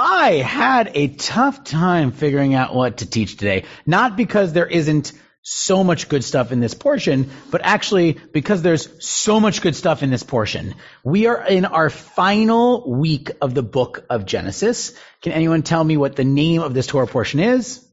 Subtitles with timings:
[0.00, 3.64] I had a tough time figuring out what to teach today.
[3.84, 5.10] Not because there isn't
[5.42, 10.04] so much good stuff in this portion, but actually because there's so much good stuff
[10.04, 10.76] in this portion.
[11.02, 14.94] We are in our final week of the book of Genesis.
[15.20, 17.84] Can anyone tell me what the name of this Torah portion is?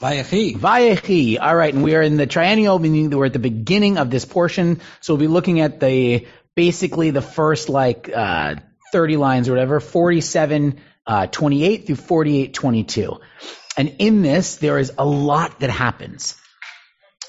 [0.00, 0.56] Vayechi.
[0.56, 1.38] Vayechi.
[1.40, 4.10] All right, and we are in the triennial, meaning that we're at the beginning of
[4.10, 4.80] this portion.
[5.02, 8.56] So we'll be looking at the basically the first like uh,
[8.94, 13.20] 30 lines or whatever, 47, uh, 28 through 48, 22.
[13.76, 16.36] And in this, there is a lot that happens.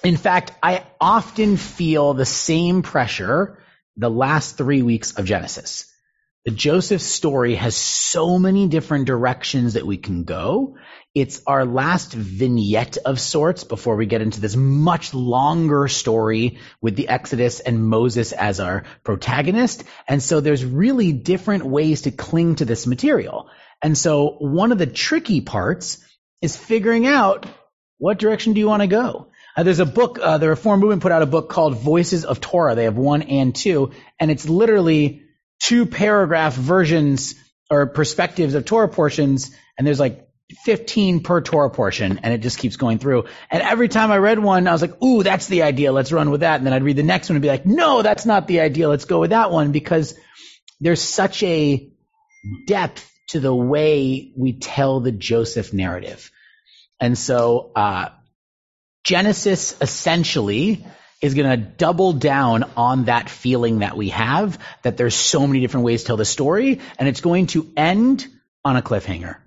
[0.04, 3.58] In fact, I often feel the same pressure
[3.98, 5.92] the last three weeks of Genesis.
[6.46, 10.78] The Joseph story has so many different directions that we can go.
[11.16, 16.98] It's our last vignette of sorts before we get into this much longer story with
[16.98, 19.86] the Exodus and Moses as our protagonist.
[20.10, 23.50] And so there's really different ways to cling to this material.
[23.82, 26.04] And so one of the tricky parts
[26.42, 27.46] is figuring out
[27.98, 29.30] what direction do you want to go.
[29.56, 32.42] Uh, there's a book, uh, the Reform Movement put out a book called Voices of
[32.42, 32.76] Torah.
[32.76, 35.24] They have one and two, and it's literally
[35.62, 37.36] two paragraph versions
[37.72, 40.28] or perspectives of Torah portions, and there's like
[40.64, 43.26] 15 per Torah portion, and it just keeps going through.
[43.50, 46.30] And every time I read one, I was like, ooh, that's the idea, let's run
[46.30, 46.58] with that.
[46.58, 48.88] And then I'd read the next one and be like, no, that's not the idea,
[48.88, 50.16] let's go with that one, because
[50.80, 51.90] there's such a
[52.68, 56.32] depth to the way we tell the Joseph narrative.
[57.00, 58.10] And so, uh,
[59.04, 60.86] Genesis essentially
[61.22, 65.60] is going to double down on that feeling that we have that there's so many
[65.60, 68.28] different ways to tell the story and it's going to end
[68.64, 69.38] on a cliffhanger.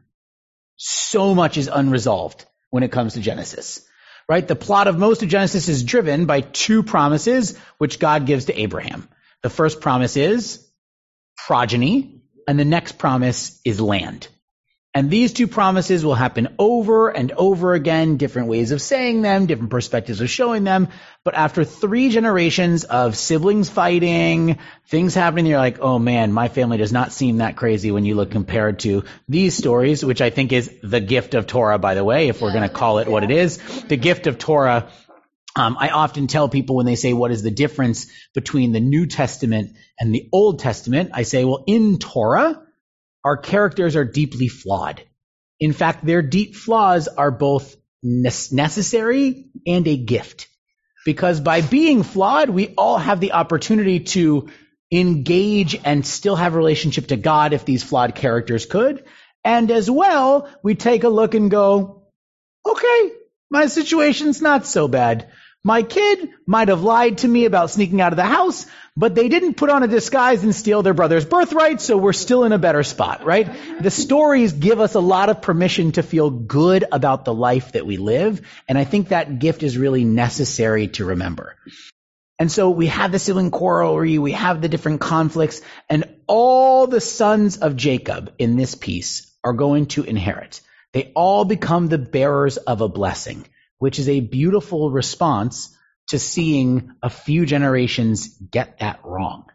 [0.78, 3.86] So much is unresolved when it comes to Genesis,
[4.28, 4.46] right?
[4.46, 8.58] The plot of most of Genesis is driven by two promises which God gives to
[8.58, 9.08] Abraham.
[9.42, 10.64] The first promise is
[11.36, 14.28] progeny and the next promise is land.
[14.98, 19.46] And these two promises will happen over and over again, different ways of saying them,
[19.46, 20.88] different perspectives of showing them.
[21.22, 24.58] But after three generations of siblings fighting,
[24.88, 28.16] things happening, you're like, oh man, my family does not seem that crazy when you
[28.16, 32.02] look compared to these stories, which I think is the gift of Torah, by the
[32.02, 33.58] way, if we're going to call it what it is.
[33.84, 34.90] The gift of Torah
[35.54, 39.06] um, I often tell people when they say, what is the difference between the New
[39.06, 41.10] Testament and the Old Testament?
[41.14, 42.62] I say, well, in Torah,
[43.24, 45.02] our characters are deeply flawed.
[45.60, 50.48] In fact, their deep flaws are both necessary and a gift.
[51.04, 54.48] Because by being flawed, we all have the opportunity to
[54.90, 59.04] engage and still have a relationship to God if these flawed characters could.
[59.44, 62.08] And as well, we take a look and go,
[62.66, 63.12] okay,
[63.50, 65.30] my situation's not so bad.
[65.64, 68.66] My kid might have lied to me about sneaking out of the house,
[68.98, 72.42] but they didn't put on a disguise and steal their brother's birthright, so we're still
[72.42, 73.48] in a better spot, right?
[73.80, 77.86] The stories give us a lot of permission to feel good about the life that
[77.86, 81.54] we live, and I think that gift is really necessary to remember.
[82.40, 87.00] And so we have the sibling quarrel, we have the different conflicts, and all the
[87.00, 90.60] sons of Jacob in this piece are going to inherit.
[90.92, 93.46] They all become the bearers of a blessing
[93.78, 95.74] which is a beautiful response
[96.08, 99.46] to seeing a few generations get that wrong.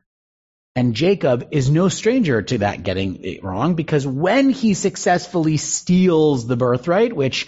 [0.75, 6.47] And Jacob is no stranger to that getting it wrong because when he successfully steals
[6.47, 7.47] the birthright, which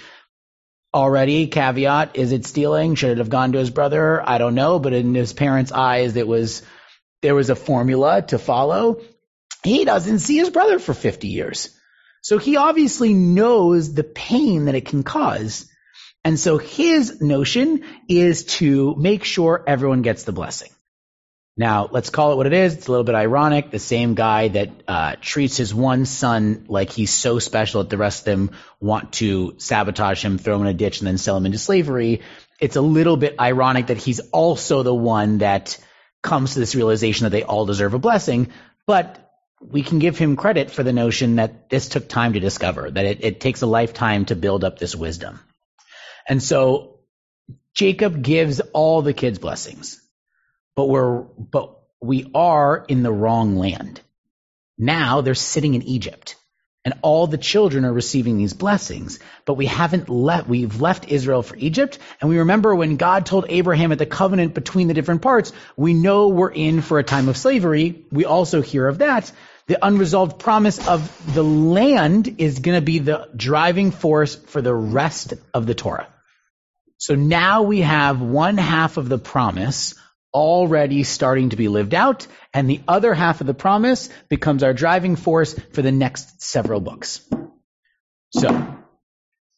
[0.93, 2.95] already caveat, is it stealing?
[2.95, 4.21] Should it have gone to his brother?
[4.27, 6.61] I don't know, but in his parents' eyes, it was,
[7.22, 9.01] there was a formula to follow.
[9.63, 11.75] He doesn't see his brother for 50 years.
[12.22, 15.66] So he obviously knows the pain that it can cause.
[16.25, 20.72] And so his notion is to make sure everyone gets the blessing.
[21.56, 22.74] Now, let's call it what it is.
[22.74, 23.69] It's a little bit ironic.
[23.69, 27.97] The same guy that uh, treats his one son like he's so special that the
[27.97, 31.38] rest of them want to sabotage him, throw him in a ditch, and then sell
[31.38, 32.24] him into slavery.
[32.59, 35.78] It's a little bit ironic that he's also the one that
[36.24, 38.50] comes to this realization that they all deserve a blessing.
[38.88, 39.31] But
[39.62, 43.05] we can give him credit for the notion that this took time to discover, that
[43.05, 45.40] it, it takes a lifetime to build up this wisdom.
[46.27, 46.99] And so
[47.73, 50.01] Jacob gives all the kids blessings,
[50.75, 54.01] but we're, but we are in the wrong land.
[54.77, 56.35] Now they're sitting in Egypt
[56.85, 61.41] and all the children are receiving these blessings, but we haven't left, we've left Israel
[61.41, 61.97] for Egypt.
[62.22, 65.95] And we remember when God told Abraham at the covenant between the different parts, we
[65.95, 68.05] know we're in for a time of slavery.
[68.11, 69.31] We also hear of that.
[69.66, 74.73] The unresolved promise of the land is going to be the driving force for the
[74.73, 76.07] rest of the Torah.
[76.97, 79.96] So now we have one half of the promise
[80.34, 84.74] already starting to be lived out, and the other half of the promise becomes our
[84.74, 87.22] driving force for the next several books.
[88.32, 88.76] So,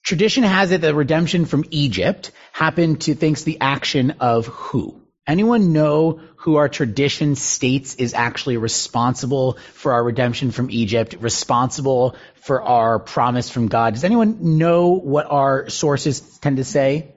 [0.03, 5.01] tradition has it that redemption from Egypt happened to thanks the action of who?
[5.25, 12.15] Anyone know who our tradition states is actually responsible for our redemption from Egypt, responsible
[12.35, 13.95] for our promise from God?
[13.95, 17.15] Does anyone know what our sources tend to say?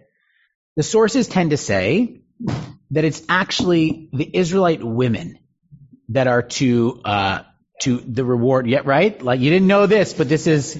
[0.76, 2.22] The sources tend to say
[2.90, 5.38] that it's actually the Israelite women
[6.10, 7.42] that are to uh,
[7.82, 8.66] to the reward.
[8.66, 9.20] Yeah, right?
[9.22, 10.76] Like you didn't know this, but this is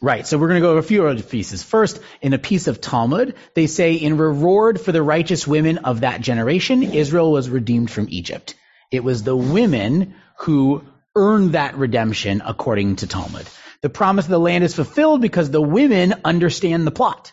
[0.00, 0.24] Right.
[0.24, 1.64] So we're going to go over a few other pieces.
[1.64, 6.02] First, in a piece of Talmud, they say in reward for the righteous women of
[6.02, 8.54] that generation, Israel was redeemed from Egypt.
[8.92, 10.84] It was the women who
[11.16, 13.48] earned that redemption according to Talmud.
[13.82, 17.32] The promise of the land is fulfilled because the women understand the plot.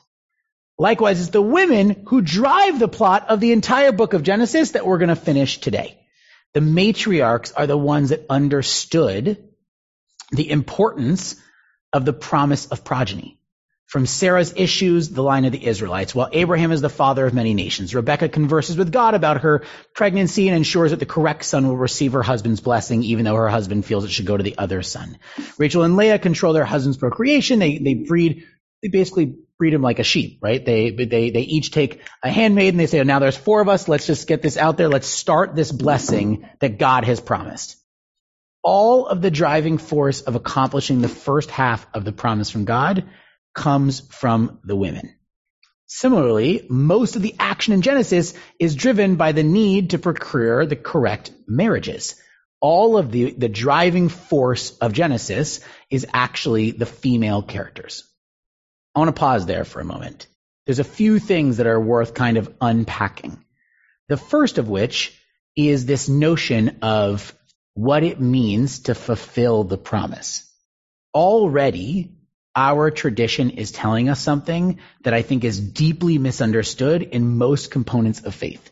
[0.78, 4.86] Likewise, it's the women who drive the plot of the entire book of Genesis that
[4.86, 5.98] we're going to finish today.
[6.54, 9.50] The matriarchs are the ones that understood
[10.32, 11.36] the importance
[11.94, 13.40] of the promise of progeny.
[13.88, 17.54] From Sarah's issues, the line of the Israelites, while Abraham is the father of many
[17.54, 17.94] nations.
[17.94, 19.64] Rebecca converses with God about her
[19.94, 23.48] pregnancy and ensures that the correct son will receive her husband's blessing, even though her
[23.48, 25.20] husband feels it should go to the other son.
[25.58, 27.60] Rachel and Leah control their husband's procreation.
[27.60, 28.46] They, they breed,
[28.82, 30.64] they basically breed him like a sheep, right?
[30.64, 33.70] They, they, they each take a handmaid and they say, oh, now there's four of
[33.70, 33.88] us.
[33.88, 34.90] Let's just get this out there.
[34.90, 37.78] Let's start this blessing that God has promised
[38.66, 43.06] all of the driving force of accomplishing the first half of the promise from God
[43.54, 45.16] comes from the women.
[45.86, 50.76] Similarly, most of the action in Genesis is driven by the need to procure the
[50.76, 52.16] correct marriages.
[52.60, 55.60] All of the, the driving force of Genesis
[55.92, 58.12] is actually the female characters.
[58.96, 60.28] I want to pause there for a moment.
[60.66, 63.44] There's a few things that are worth kind of unpacking.
[64.08, 65.14] The first of which
[65.56, 67.34] is this notion of
[67.74, 70.50] what it means to fulfill the promise.
[71.14, 72.12] Already,
[72.56, 78.22] our tradition is telling us something that I think is deeply misunderstood in most components
[78.22, 78.72] of faith.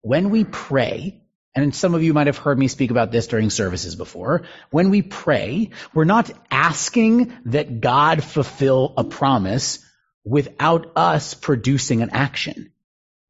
[0.00, 1.21] When we pray,
[1.54, 4.42] and some of you might have heard me speak about this during services before.
[4.70, 9.84] When we pray, we're not asking that God fulfill a promise
[10.24, 12.72] without us producing an action.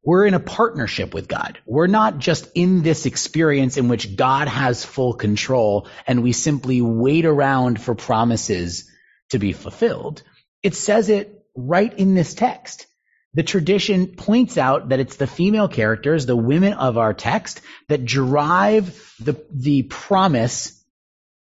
[0.04, 1.58] We're in a partnership with God.
[1.64, 6.82] We're not just in this experience in which God has full control and we simply
[6.82, 8.90] wait around for promises
[9.30, 10.22] to be fulfilled.
[10.62, 12.86] It says it right in this text.
[13.34, 18.05] The tradition points out that it's the female characters, the women of our text, that
[18.05, 20.79] drive the, the promise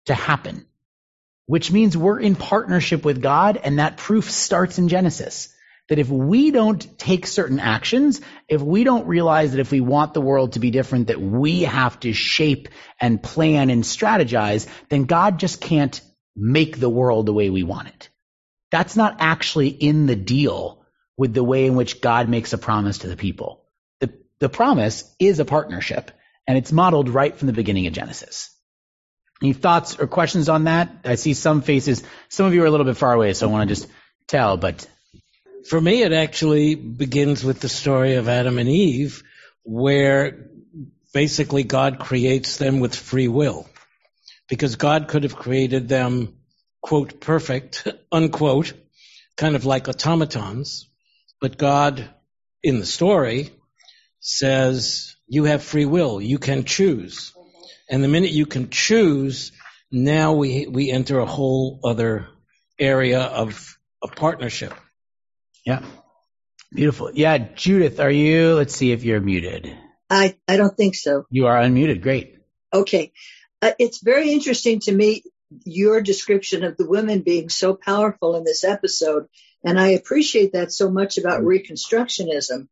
[0.06, 0.66] to happen,
[1.46, 5.52] which means we're in partnership with God and that proof starts in Genesis
[5.90, 10.14] that if we don't take certain actions, if we don't realize that if we want
[10.14, 12.68] the world to be different, that we have to shape
[13.00, 16.00] and plan and strategize, then God just can't
[16.36, 18.08] make the world the way we want it.
[18.70, 20.79] That's not actually in the deal
[21.20, 23.62] with the way in which God makes a promise to the people.
[23.98, 26.10] The, the promise is a partnership
[26.46, 28.48] and it's modeled right from the beginning of Genesis.
[29.42, 30.90] Any thoughts or questions on that?
[31.04, 32.02] I see some faces.
[32.30, 33.86] Some of you are a little bit far away, so I want to just
[34.28, 34.88] tell, but
[35.68, 39.22] for me, it actually begins with the story of Adam and Eve,
[39.62, 40.48] where
[41.12, 43.68] basically God creates them with free will.
[44.48, 46.38] Because God could have created them,
[46.80, 48.72] quote, perfect, unquote,
[49.36, 50.86] kind of like automatons.
[51.40, 52.08] But God,
[52.62, 53.50] in the story,
[54.20, 56.20] says, you have free will.
[56.20, 57.32] You can choose.
[57.88, 59.52] And the minute you can choose,
[59.90, 62.28] now we, we enter a whole other
[62.78, 64.74] area of, of partnership.
[65.64, 65.84] Yeah.
[66.72, 67.10] Beautiful.
[67.12, 68.54] Yeah, Judith, are you?
[68.54, 69.76] Let's see if you're muted.
[70.08, 71.24] I, I don't think so.
[71.30, 72.02] You are unmuted.
[72.02, 72.36] Great.
[72.72, 73.12] Okay.
[73.62, 75.22] Uh, it's very interesting to me,
[75.64, 79.26] your description of the women being so powerful in this episode.
[79.64, 82.68] And I appreciate that so much about Reconstructionism.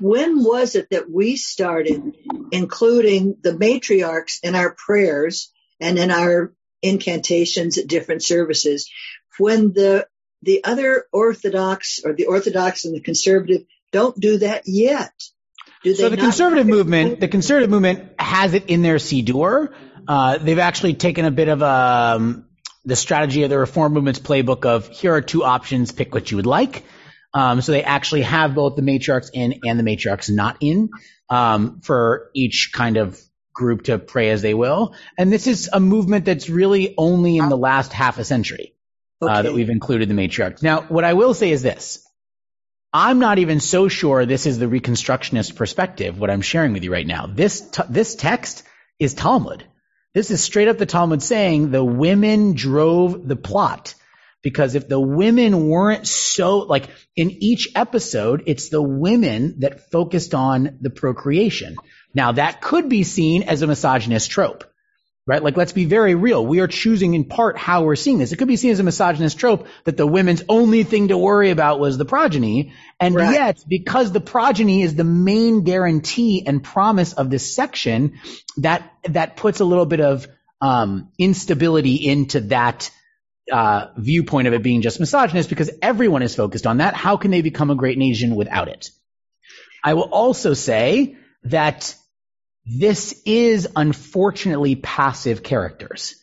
[0.00, 2.14] When was it that we started
[2.52, 8.90] including the matriarchs in our prayers and in our incantations at different services?
[9.38, 10.06] When the
[10.42, 15.12] the other Orthodox or the Orthodox and the conservative don't do that yet.
[15.82, 19.72] Do they so the conservative movement, the conservative movement has it in their Siddur.
[20.06, 22.46] Uh, they've actually taken a bit of um,
[22.84, 26.36] the strategy of the reform movement's playbook of here are two options, pick what you
[26.36, 26.84] would like.
[27.32, 30.90] Um, so they actually have both the matriarchs in and the matriarchs not in
[31.28, 33.20] um, for each kind of
[33.52, 34.94] group to pray as they will.
[35.16, 38.74] And this is a movement that's really only in the last half a century
[39.22, 39.32] okay.
[39.32, 40.62] uh, that we've included the matriarchs.
[40.62, 42.00] Now, what I will say is this.
[42.92, 46.92] I'm not even so sure this is the Reconstructionist perspective, what I'm sharing with you
[46.92, 47.26] right now.
[47.26, 48.62] This, t- this text
[49.00, 49.64] is Talmud.
[50.14, 53.94] This is straight up the Talmud saying the women drove the plot.
[54.42, 60.34] Because if the women weren't so, like in each episode, it's the women that focused
[60.34, 61.76] on the procreation.
[62.14, 64.64] Now that could be seen as a misogynist trope
[65.26, 65.42] right?
[65.42, 66.44] Like, let's be very real.
[66.44, 68.32] We are choosing in part how we're seeing this.
[68.32, 71.50] It could be seen as a misogynist trope that the women's only thing to worry
[71.50, 72.74] about was the progeny.
[73.00, 73.32] And right.
[73.32, 78.20] yet, because the progeny is the main guarantee and promise of this section,
[78.58, 80.26] that, that puts a little bit of,
[80.60, 82.90] um, instability into that,
[83.50, 86.94] uh, viewpoint of it being just misogynist because everyone is focused on that.
[86.94, 88.90] How can they become a great nation without it?
[89.82, 91.94] I will also say that
[92.66, 96.16] this is unfortunately passive characters.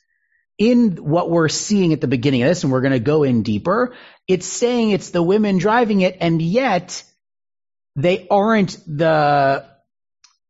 [0.57, 3.41] In what we're seeing at the beginning of this, and we're going to go in
[3.41, 3.95] deeper,
[4.27, 7.03] it's saying it's the women driving it, and yet
[7.95, 9.65] they aren't the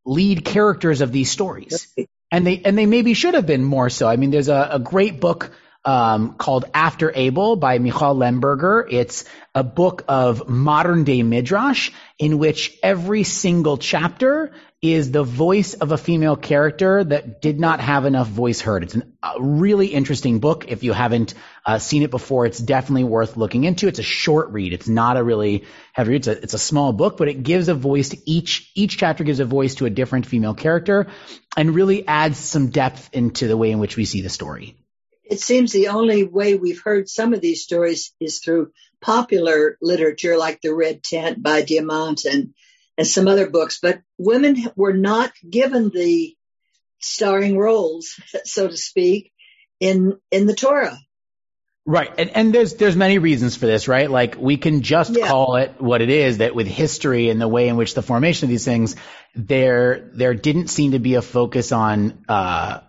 [0.05, 1.88] lead characters of these stories.
[2.29, 4.07] And they, and they maybe should have been more so.
[4.07, 5.51] I mean, there's a, a great book
[5.83, 8.86] um, called After Abel by Michal Lemberger.
[8.89, 15.75] It's a book of modern day midrash in which every single chapter is the voice
[15.75, 18.81] of a female character that did not have enough voice heard.
[18.81, 20.65] It's a really interesting book.
[20.69, 23.88] If you haven't uh, seen it before, it's definitely worth looking into.
[23.88, 24.73] It's a short read.
[24.73, 26.15] It's not a really heavy read.
[26.15, 29.23] It's a, it's a small book, but it gives a voice to each, each chapter
[29.23, 31.07] gives a voice to a different female character
[31.55, 34.75] and really adds some depth into the way in which we see the story.
[35.23, 40.38] It seems the only way we've heard some of these stories is through popular literature
[40.38, 42.55] like The Red Tent by Diamant and
[43.01, 46.38] and some other books, but women were not given the
[47.00, 49.31] starring roles, so to speak,
[49.79, 51.00] in in the Torah.
[51.84, 52.12] Right.
[52.20, 54.08] And, and there's, there's many reasons for this, right?
[54.08, 55.27] Like we can just yeah.
[55.27, 58.46] call it what it is that with history and the way in which the formation
[58.46, 58.96] of these things,
[59.34, 62.81] there, there didn't seem to be a focus on, uh,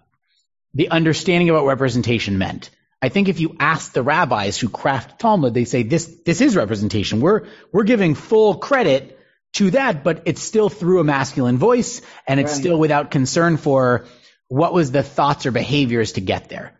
[0.75, 2.69] the understanding of what representation meant.
[3.01, 6.55] I think if you ask the rabbis who craft Talmud, they say this, this is
[6.55, 7.23] representation.
[7.23, 9.19] We're, we're giving full credit
[9.55, 12.61] to that, but it's still through a masculine voice and it's right.
[12.61, 14.07] still without concern for
[14.49, 16.73] what was the thoughts or behaviors to get there.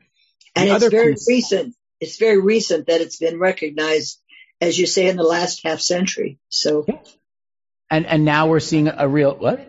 [0.55, 1.75] And the it's very piece, recent.
[2.01, 4.21] It's very recent that it's been recognized,
[4.61, 6.39] as you say, in the last half century.
[6.49, 6.87] So,
[7.91, 9.69] and and now we're seeing a real what?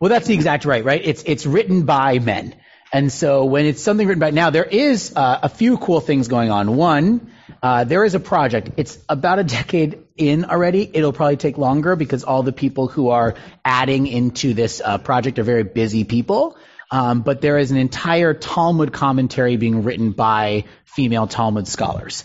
[0.00, 1.00] Well, that's the exact right, right?
[1.02, 2.56] It's it's written by men,
[2.92, 6.28] and so when it's something written by now, there is uh, a few cool things
[6.28, 6.76] going on.
[6.76, 7.31] One,
[7.62, 8.70] uh, there is a project.
[8.76, 10.90] It's about a decade in already.
[10.92, 15.38] It'll probably take longer because all the people who are adding into this uh, project
[15.38, 16.56] are very busy people.
[16.90, 22.24] Um, but there is an entire Talmud commentary being written by female Talmud scholars.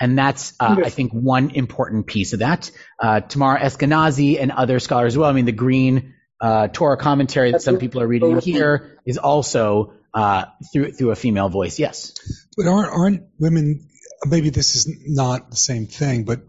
[0.00, 2.70] And that's, uh, I think, one important piece of that.
[3.00, 5.28] Uh, Tamar Eskenazi and other scholars as well.
[5.28, 9.92] I mean, the Green uh, Torah commentary that some people are reading here is also
[10.14, 11.78] uh, through through a female voice.
[11.78, 12.14] Yes.
[12.56, 13.88] But aren't aren't women
[14.26, 16.40] maybe this is not the same thing, but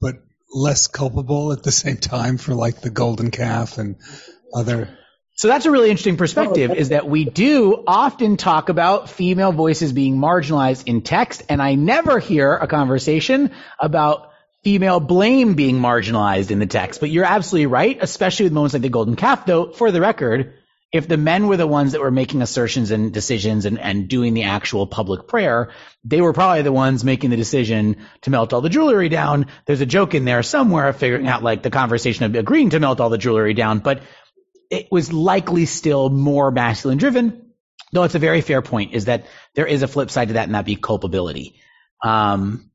[0.00, 0.16] but
[0.52, 3.96] less culpable at the same time for like the golden calf and
[4.54, 4.88] other.
[5.34, 9.92] So that's a really interesting perspective is that we do often talk about female voices
[9.92, 14.30] being marginalized in text and I never hear a conversation about
[14.64, 17.00] female blame being marginalized in the text.
[17.00, 20.54] But you're absolutely right, especially with moments like the golden calf though, for the record,
[20.96, 24.34] if the men were the ones that were making assertions and decisions and, and doing
[24.34, 25.70] the actual public prayer,
[26.04, 29.46] they were probably the ones making the decision to melt all the jewelry down.
[29.66, 32.80] There's a joke in there somewhere of figuring out like the conversation of agreeing to
[32.80, 34.02] melt all the jewelry down, but
[34.70, 37.52] it was likely still more masculine driven.
[37.92, 40.44] Though it's a very fair point is that there is a flip side to that
[40.44, 41.60] and that be culpability.
[42.02, 42.70] Um,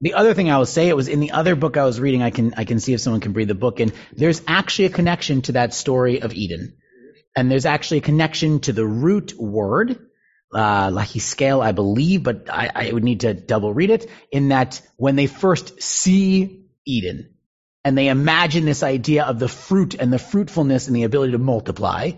[0.00, 2.22] the other thing I will say, it was in the other book I was reading.
[2.22, 4.90] I can I can see if someone can read the book, and there's actually a
[4.90, 6.76] connection to that story of Eden.
[7.36, 10.08] And there's actually a connection to the root word,
[10.54, 11.06] uh,
[11.60, 15.26] I believe, but I, I would need to double read it, in that when they
[15.26, 17.34] first see Eden,
[17.84, 21.38] and they imagine this idea of the fruit and the fruitfulness and the ability to
[21.38, 22.12] multiply,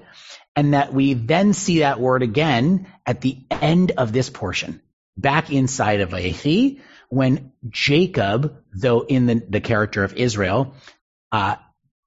[0.54, 4.80] and that we then see that word again at the end of this portion,
[5.16, 10.74] back inside of Vayechi, when Jacob, though in the, the character of Israel,
[11.32, 11.56] uh,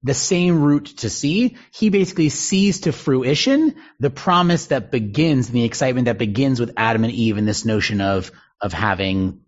[0.04, 5.56] the same root to see, he basically sees to fruition the promise that begins and
[5.56, 9.42] the excitement that begins with Adam and Eve and this notion of, of having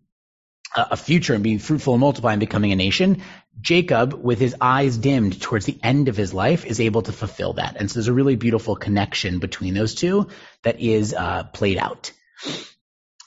[0.75, 3.21] a future and being fruitful and multiplying and becoming a nation.
[3.61, 7.53] Jacob, with his eyes dimmed towards the end of his life, is able to fulfill
[7.53, 7.77] that.
[7.77, 10.29] And so there's a really beautiful connection between those two
[10.63, 12.11] that is uh, played out.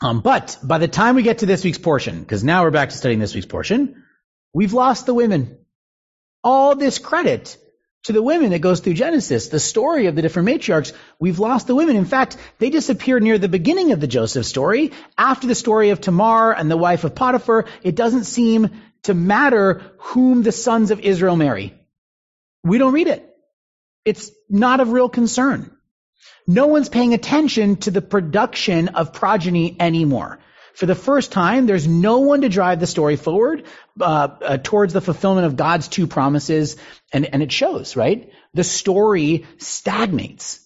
[0.02, 2.90] Um, but by the time we get to this week's portion, because now we're back
[2.90, 4.04] to studying this week's portion,
[4.52, 5.58] we've lost the women
[6.46, 7.58] all this credit
[8.04, 11.66] to the women that goes through Genesis, the story of the different matriarchs, we've lost
[11.66, 11.96] the women.
[11.96, 14.92] In fact, they disappear near the beginning of the Joseph story.
[15.18, 18.70] After the story of Tamar and the wife of Potiphar, it doesn't seem
[19.02, 21.74] to matter whom the sons of Israel marry.
[22.62, 23.28] We don't read it.
[24.04, 25.76] It's not of real concern.
[26.46, 30.38] No one's paying attention to the production of progeny anymore.
[30.76, 33.64] For the first time, there's no one to drive the story forward
[33.98, 36.76] uh, uh, towards the fulfillment of God's two promises,
[37.10, 38.30] and, and it shows, right?
[38.52, 40.60] The story stagnates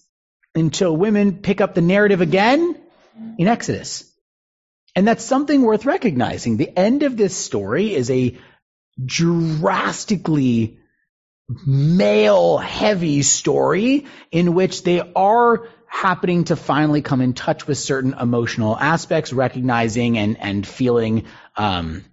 [0.53, 2.75] until women pick up the narrative again
[3.37, 4.03] in Exodus.
[4.97, 6.57] And that's something worth recognizing.
[6.57, 8.37] The end of this story is a
[9.03, 10.77] drastically
[11.65, 18.13] male heavy story in which they are happening to finally come in touch with certain
[18.13, 21.25] emotional aspects, recognizing and, and feeling,
[21.57, 22.05] um,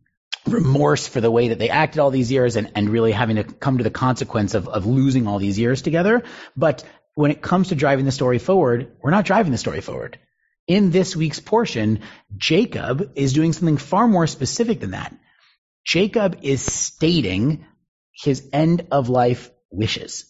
[0.48, 3.44] remorse for the way that they acted all these years and, and really having to
[3.44, 6.24] come to the consequence of, of losing all these years together.
[6.56, 10.18] But when it comes to driving the story forward, we're not driving the story forward.
[10.66, 12.00] In this week's portion,
[12.36, 15.16] Jacob is doing something far more specific than that.
[15.86, 17.64] Jacob is stating
[18.12, 20.24] his end of life wishes.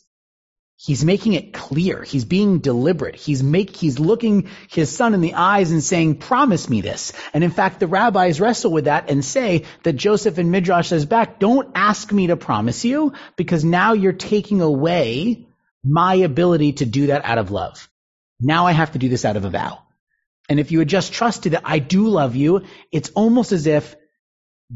[0.80, 2.04] He's making it clear.
[2.04, 3.16] He's being deliberate.
[3.16, 7.12] He's make, he's looking his son in the eyes and saying, promise me this.
[7.34, 11.04] And in fact, the rabbis wrestle with that and say that Joseph in Midrash says
[11.04, 15.48] back, don't ask me to promise you because now you're taking away
[15.82, 17.88] my ability to do that out of love.
[18.40, 19.82] Now I have to do this out of a vow.
[20.48, 23.96] And if you had just trusted that I do love you, it's almost as if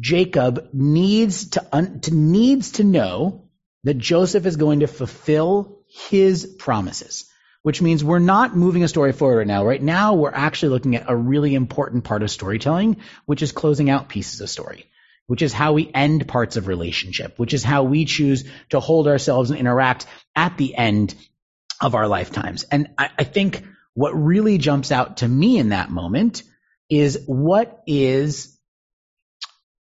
[0.01, 3.49] Jacob needs to, un, to needs to know
[3.85, 7.27] that Joseph is going to fulfill his promises,
[7.63, 9.67] which means we're not moving a story forward right now.
[9.67, 12.97] Right now, we're actually looking at a really important part of storytelling,
[13.27, 14.87] which is closing out pieces of story,
[15.27, 19.07] which is how we end parts of relationship, which is how we choose to hold
[19.07, 21.15] ourselves and interact at the end
[21.81, 22.65] of our lifetimes.
[22.65, 23.63] And I, I think
[23.95, 26.43] what really jumps out to me in that moment
[26.89, 28.59] is what is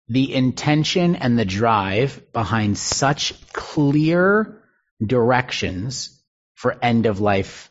[0.09, 4.60] the intention and the drive behind such clear
[5.05, 6.21] directions
[6.55, 7.71] for end of life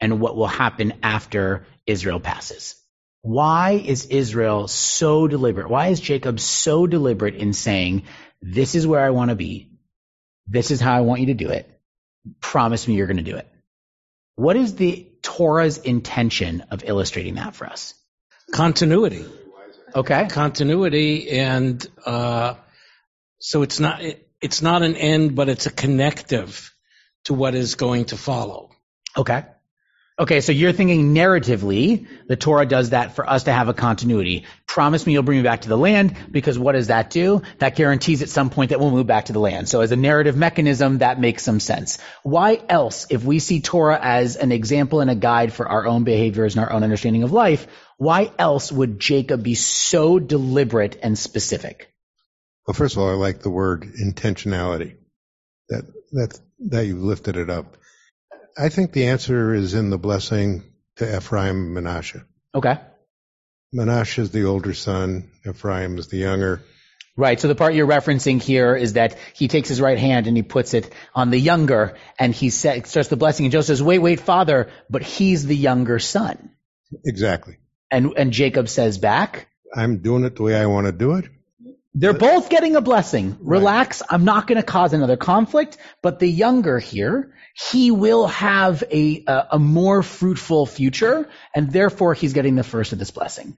[0.00, 2.76] and what will happen after Israel passes.
[3.22, 5.68] Why is Israel so deliberate?
[5.68, 8.04] Why is Jacob so deliberate in saying,
[8.40, 9.70] this is where I want to be.
[10.46, 11.68] This is how I want you to do it.
[12.40, 13.48] Promise me you're going to do it.
[14.36, 17.94] What is the Torah's intention of illustrating that for us?
[18.52, 19.26] Continuity.
[19.94, 20.28] Okay.
[20.28, 22.54] Continuity, and uh,
[23.38, 26.74] so it's not it, it's not an end, but it's a connective
[27.24, 28.70] to what is going to follow.
[29.16, 29.44] Okay.
[30.18, 34.44] Okay, so you're thinking narratively, the Torah does that for us to have a continuity.
[34.66, 37.40] Promise me you'll bring me back to the land, because what does that do?
[37.58, 39.70] That guarantees at some point that we'll move back to the land.
[39.70, 41.98] So as a narrative mechanism, that makes some sense.
[42.22, 46.04] Why else, if we see Torah as an example and a guide for our own
[46.04, 51.18] behaviors and our own understanding of life, why else would Jacob be so deliberate and
[51.18, 51.94] specific?
[52.70, 54.94] Well, first of all, I like the word intentionality.
[55.70, 57.76] That that that you lifted it up.
[58.56, 60.62] I think the answer is in the blessing
[60.98, 62.24] to Ephraim and Manasseh.
[62.54, 62.78] Okay.
[63.72, 65.32] Manasseh is the older son.
[65.44, 66.62] Ephraim is the younger.
[67.16, 67.40] Right.
[67.40, 70.44] So the part you're referencing here is that he takes his right hand and he
[70.44, 73.46] puts it on the younger, and he says, starts the blessing.
[73.46, 76.50] And Joseph says, "Wait, wait, father, but he's the younger son."
[77.04, 77.56] Exactly.
[77.90, 81.24] And, and Jacob says back, I'm doing it the way I want to do it.
[81.92, 83.36] They're both getting a blessing.
[83.40, 84.00] Relax.
[84.00, 84.12] Right.
[84.12, 87.34] I'm not going to cause another conflict, but the younger here,
[87.70, 92.92] he will have a, a, a more fruitful future and therefore he's getting the first
[92.92, 93.56] of this blessing.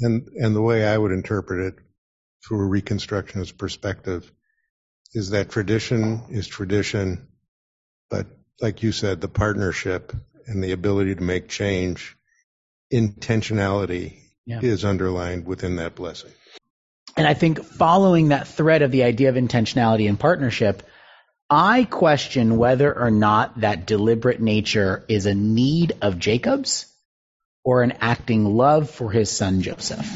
[0.00, 1.82] And, and the way I would interpret it
[2.46, 4.30] through a reconstructionist perspective
[5.12, 7.28] is that tradition is tradition,
[8.10, 8.26] but
[8.60, 10.12] like you said, the partnership
[10.46, 12.16] and the ability to make change
[12.92, 14.60] intentionality yeah.
[14.62, 16.32] is underlined within that blessing.
[17.16, 20.82] And I think following that thread of the idea of intentionality and partnership,
[21.50, 26.86] I question whether or not that deliberate nature is a need of Jacob's
[27.64, 30.06] or an acting love for his son Joseph.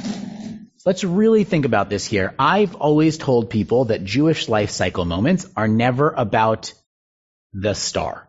[0.86, 2.34] Let's really think about this here.
[2.38, 6.72] I've always told people that Jewish life cycle moments are never about
[7.52, 8.28] the star.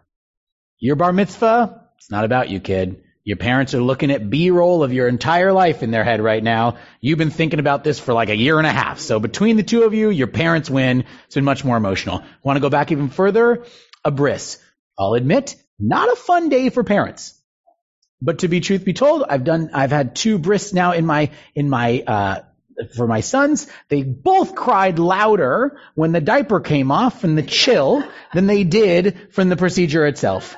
[0.80, 3.04] Your bar mitzvah, it's not about you, kid.
[3.28, 6.78] Your parents are looking at B-roll of your entire life in their head right now.
[7.02, 9.00] You've been thinking about this for like a year and a half.
[9.00, 11.04] So between the two of you, your parents win.
[11.26, 12.24] It's been much more emotional.
[12.42, 13.66] Want to go back even further?
[14.06, 14.64] A bris.
[14.98, 17.38] I'll admit, not a fun day for parents.
[18.22, 21.32] But to be truth be told, I've done, I've had two bris now in my,
[21.54, 22.40] in my, uh,
[22.96, 28.06] for my sons, they both cried louder when the diaper came off from the chill
[28.34, 30.56] than they did from the procedure itself.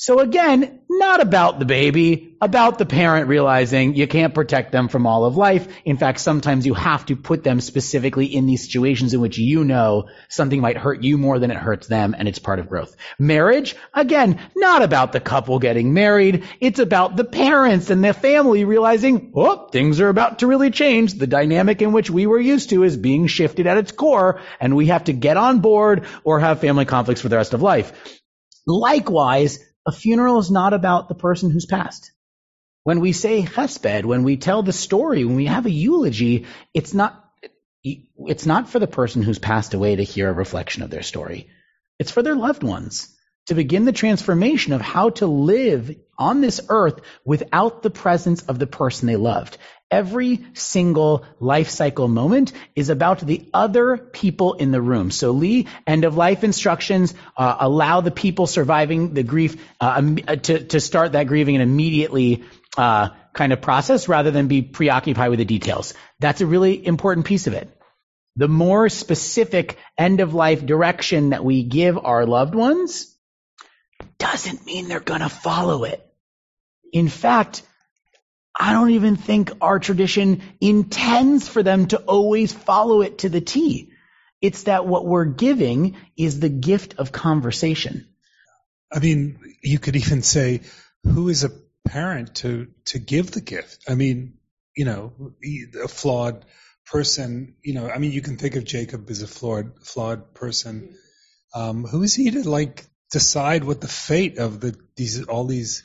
[0.00, 5.08] So again, not about the baby, about the parent realizing you can't protect them from
[5.08, 5.66] all of life.
[5.84, 9.64] In fact, sometimes you have to put them specifically in these situations in which you
[9.64, 12.94] know something might hurt you more than it hurts them and it's part of growth.
[13.18, 16.44] Marriage, again, not about the couple getting married.
[16.60, 21.14] It's about the parents and the family realizing, oh, things are about to really change.
[21.14, 24.76] The dynamic in which we were used to is being shifted at its core and
[24.76, 27.92] we have to get on board or have family conflicts for the rest of life.
[28.64, 32.12] Likewise, a funeral is not about the person who's passed.
[32.84, 36.92] When we say chesed, when we tell the story, when we have a eulogy, it's
[36.92, 37.24] not,
[37.82, 41.48] it's not for the person who's passed away to hear a reflection of their story.
[41.98, 46.60] It's for their loved ones to begin the transformation of how to live on this
[46.68, 49.56] earth without the presence of the person they loved.
[49.90, 55.10] Every single life cycle moment is about the other people in the room.
[55.10, 60.64] So Lee, end of life instructions, uh, allow the people surviving the grief uh, to,
[60.64, 62.44] to start that grieving and immediately
[62.76, 65.94] uh, kind of process rather than be preoccupied with the details.
[66.20, 67.70] That's a really important piece of it.
[68.36, 73.16] The more specific end of life direction that we give our loved ones
[74.18, 76.04] doesn't mean they're going to follow it.
[76.92, 77.62] In fact,
[78.58, 83.40] I don't even think our tradition intends for them to always follow it to the
[83.40, 83.92] T.
[84.40, 88.08] It's that what we're giving is the gift of conversation.
[88.92, 90.62] I mean, you could even say,
[91.04, 91.50] who is a
[91.86, 93.84] parent to, to give the gift?
[93.88, 94.34] I mean,
[94.76, 95.12] you know,
[95.82, 96.44] a flawed
[96.86, 100.96] person, you know, I mean, you can think of Jacob as a flawed, flawed person.
[101.54, 105.84] Um, who is he to like decide what the fate of the, these, all these,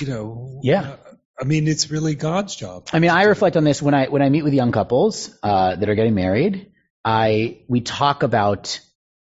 [0.00, 0.82] you know, yeah.
[0.82, 0.96] Uh,
[1.40, 2.88] I mean, it's really God's job.
[2.92, 5.74] I mean, I reflect on this when I when I meet with young couples uh,
[5.74, 6.72] that are getting married.
[7.02, 8.78] I we talk about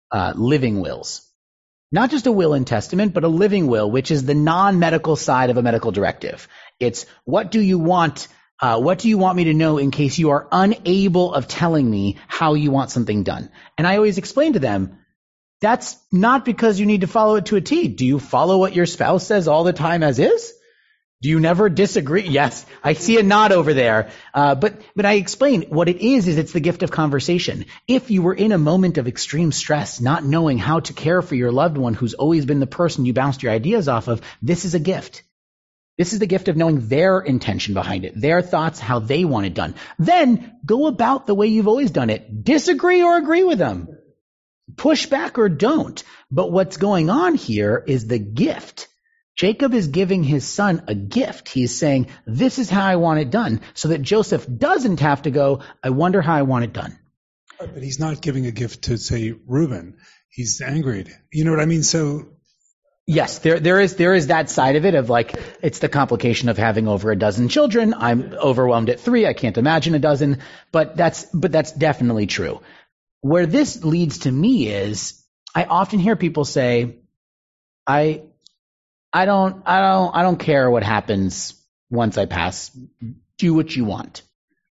[0.09, 1.29] uh, living wills,
[1.91, 5.49] not just a will and testament, but a living will, which is the non-medical side
[5.49, 6.47] of a medical directive.
[6.79, 8.29] It's what do you want?
[8.59, 11.89] Uh, what do you want me to know in case you are unable of telling
[11.89, 13.51] me how you want something done?
[13.77, 14.99] And I always explain to them,
[15.59, 17.89] that's not because you need to follow it to a T.
[17.89, 20.53] Do you follow what your spouse says all the time as is?
[21.19, 22.27] Do you never disagree?
[22.27, 24.11] Yes, I see a nod over there.
[24.35, 26.27] Uh, but but I explain what it is.
[26.27, 27.65] Is it's the gift of conversation.
[27.87, 31.33] If you were in a moment of extreme stress, not knowing how to care for
[31.33, 34.63] your loved one, who's always been the person you bounced your ideas off of, this
[34.63, 35.23] is a gift.
[35.97, 39.47] This is the gift of knowing their intention behind it, their thoughts, how they want
[39.47, 39.73] it done.
[39.97, 42.43] Then go about the way you've always done it.
[42.43, 43.87] Disagree or agree with them.
[44.75, 46.03] Push back or don't.
[46.29, 48.87] But what's going on here is the gift
[49.37, 51.47] Jacob is giving his son a gift.
[51.47, 55.31] He's saying, this is how I want it done, so that Joseph doesn't have to
[55.31, 56.97] go, I wonder how I want it done.
[57.59, 59.97] But he's not giving a gift to, say, Reuben.
[60.29, 61.05] He's angry.
[61.31, 61.83] You know what I mean?
[61.83, 62.29] So.
[63.05, 66.49] Yes, there, there is, there is that side of it of like, it's the complication
[66.49, 67.93] of having over a dozen children.
[67.93, 69.25] I'm overwhelmed at three.
[69.25, 70.39] I can't imagine a dozen,
[70.71, 72.61] but that's, but that's definitely true.
[73.21, 75.23] Where this leads to me is,
[75.55, 76.97] I often hear people say,
[77.85, 78.23] I,
[79.13, 81.53] I don't, I don't, I don't care what happens
[81.89, 82.71] once I pass.
[83.37, 84.21] Do what you want.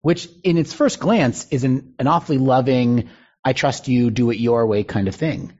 [0.01, 3.09] Which in its first glance is an, an awfully loving,
[3.43, 5.57] I trust you, do it your way kind of thing.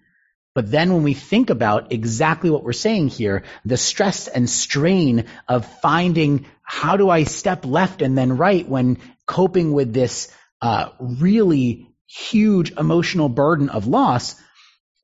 [0.54, 5.26] But then when we think about exactly what we're saying here, the stress and strain
[5.48, 10.90] of finding how do I step left and then right when coping with this uh,
[11.00, 14.36] really huge emotional burden of loss,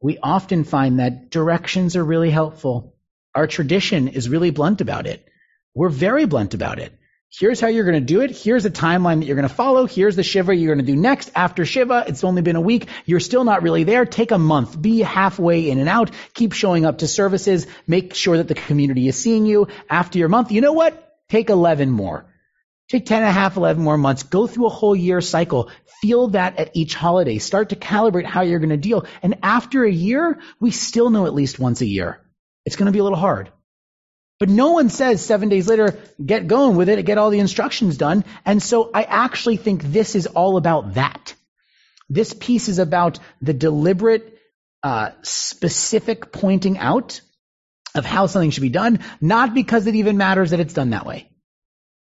[0.02, 2.96] we often find that directions are really helpful.
[3.34, 5.28] Our tradition is really blunt about it.
[5.74, 6.94] We're very blunt about it.
[7.34, 8.32] Here's how you're going to do it.
[8.32, 9.88] Here's a timeline that you're going to follow.
[9.88, 11.32] Here's the Shiva you're going to do next.
[11.34, 12.90] After Shiva, it's only been a week.
[13.06, 14.06] You're still not really there.
[14.06, 14.80] Take a month.
[14.80, 16.12] Be halfway in and out.
[16.34, 17.68] Keep showing up to services.
[17.88, 19.70] Make sure that the community is seeing you.
[19.90, 21.10] After your month, you know what?
[21.30, 22.26] Take 11 more.
[22.90, 24.24] Take 10 and a half, 11 more months.
[24.24, 25.72] Go through a whole year cycle.
[26.02, 27.38] Feel that at each holiday.
[27.38, 29.06] Start to calibrate how you're going to deal.
[29.24, 32.20] And after a year, we still know at least once a year.
[32.66, 33.52] It's going to be a little hard.
[34.42, 37.98] But no one says seven days later, get going with it, get all the instructions
[37.98, 38.26] done.
[38.44, 41.36] And so I actually think this is all about that.
[42.10, 44.40] This piece is about the deliberate,
[44.82, 47.22] uh, specific pointing out
[47.94, 51.06] of how something should be done, not because it even matters that it's done that
[51.06, 51.30] way,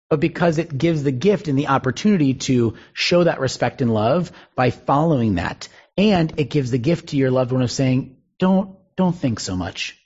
[0.09, 4.31] but because it gives the gift and the opportunity to show that respect and love
[4.55, 5.69] by following that.
[5.97, 9.57] And it gives the gift to your loved one of saying, don't, don't think so
[9.57, 9.97] much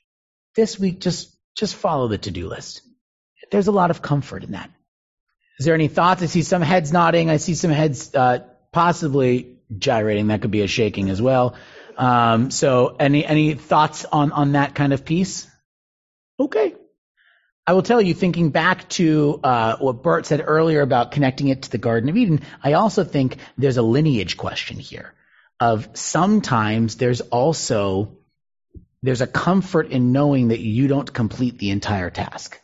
[0.54, 2.82] this week just just follow the to-do list.
[3.50, 4.70] There's a lot of comfort in that.
[5.58, 6.22] Is there any thoughts?
[6.22, 7.28] I see some heads nodding.
[7.28, 8.40] I see some heads uh,
[8.72, 10.28] possibly gyrating.
[10.28, 11.56] That could be a shaking as well.
[11.96, 15.46] Um, so, any any thoughts on on that kind of piece?
[16.40, 16.74] Okay.
[17.64, 21.62] I will tell you, thinking back to uh, what Bert said earlier about connecting it
[21.62, 25.14] to the Garden of Eden, I also think there's a lineage question here.
[25.60, 28.16] Of sometimes there's also
[29.02, 32.60] there's a comfort in knowing that you don't complete the entire task.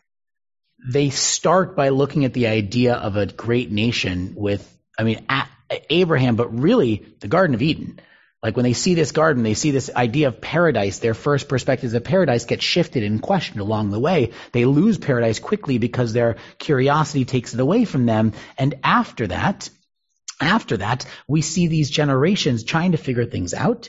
[0.92, 4.64] They start by looking at the idea of a great nation with,
[4.96, 5.26] I mean,
[5.90, 8.00] Abraham, but really the Garden of Eden.
[8.40, 11.00] Like when they see this garden, they see this idea of paradise.
[11.00, 14.30] Their first perspectives of paradise get shifted and questioned along the way.
[14.52, 18.34] They lose paradise quickly because their curiosity takes it away from them.
[18.56, 19.68] And after that,
[20.40, 23.88] after that, we see these generations trying to figure things out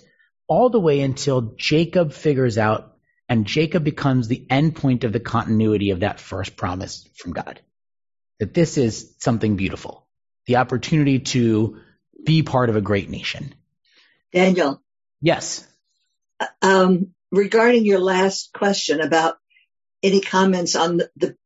[0.49, 2.97] all the way until Jacob figures out
[3.29, 7.62] and Jacob becomes the endpoint of the continuity of that first promise from God.
[8.39, 10.07] That this is something beautiful.
[10.47, 11.79] The opportunity to
[12.25, 13.53] be part of a great nation.
[14.33, 14.81] Daniel.
[15.21, 15.67] Yes.
[16.62, 19.38] Um, regarding your last question about
[20.01, 21.38] any comments on the, the,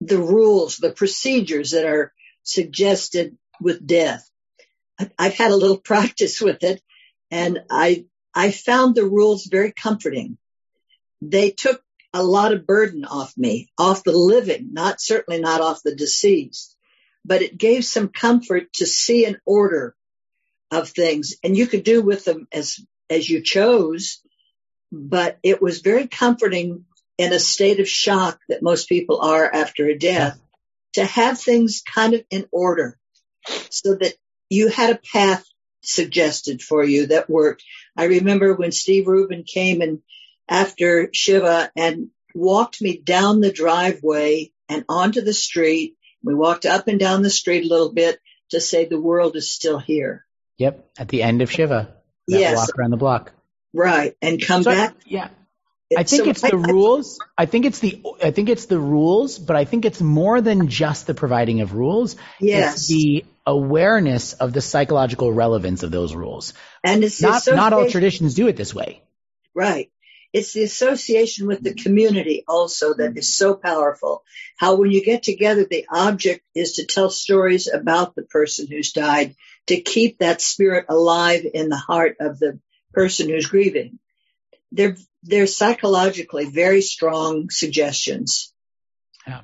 [0.00, 2.12] the rules, the procedures that are
[2.42, 4.28] suggested with death.
[5.16, 6.82] I've had a little practice with it
[7.30, 10.36] and I I found the rules very comforting.
[11.22, 15.82] They took a lot of burden off me, off the living, not certainly not off
[15.82, 16.76] the deceased,
[17.24, 19.96] but it gave some comfort to see an order
[20.70, 24.20] of things and you could do with them as, as you chose.
[24.92, 26.84] But it was very comforting
[27.16, 30.38] in a state of shock that most people are after a death
[30.92, 32.98] to have things kind of in order
[33.70, 34.12] so that
[34.50, 35.44] you had a path
[35.82, 37.64] suggested for you that worked.
[37.96, 40.00] I remember when Steve Rubin came and
[40.48, 45.96] after Shiva and walked me down the driveway and onto the street.
[46.22, 49.50] We walked up and down the street a little bit to say the world is
[49.50, 50.24] still here.
[50.58, 51.94] Yep, at the end of Shiva.
[52.28, 52.56] That yes.
[52.56, 53.32] walk around the block.
[53.72, 54.94] Right, and come So, back.
[55.04, 55.28] yeah.
[55.96, 57.18] I think So it's the I- rules.
[57.38, 60.68] I think it's the I think it's the rules, but I think it's more than
[60.68, 62.16] just the providing of rules.
[62.40, 62.74] Yes.
[62.74, 66.54] It's the awareness of the psychological relevance of those rules.
[66.82, 69.02] and it's Not not all traditions do it this way.
[69.54, 69.90] Right.
[70.32, 74.24] It's the association with the community also that is so powerful.
[74.58, 78.92] How when you get together, the object is to tell stories about the person who's
[78.92, 79.36] died,
[79.68, 82.58] to keep that spirit alive in the heart of the
[82.92, 83.98] person who's grieving.
[84.72, 84.96] They're,
[85.26, 88.52] they're psychologically very strong suggestions.
[89.26, 89.40] Yeah.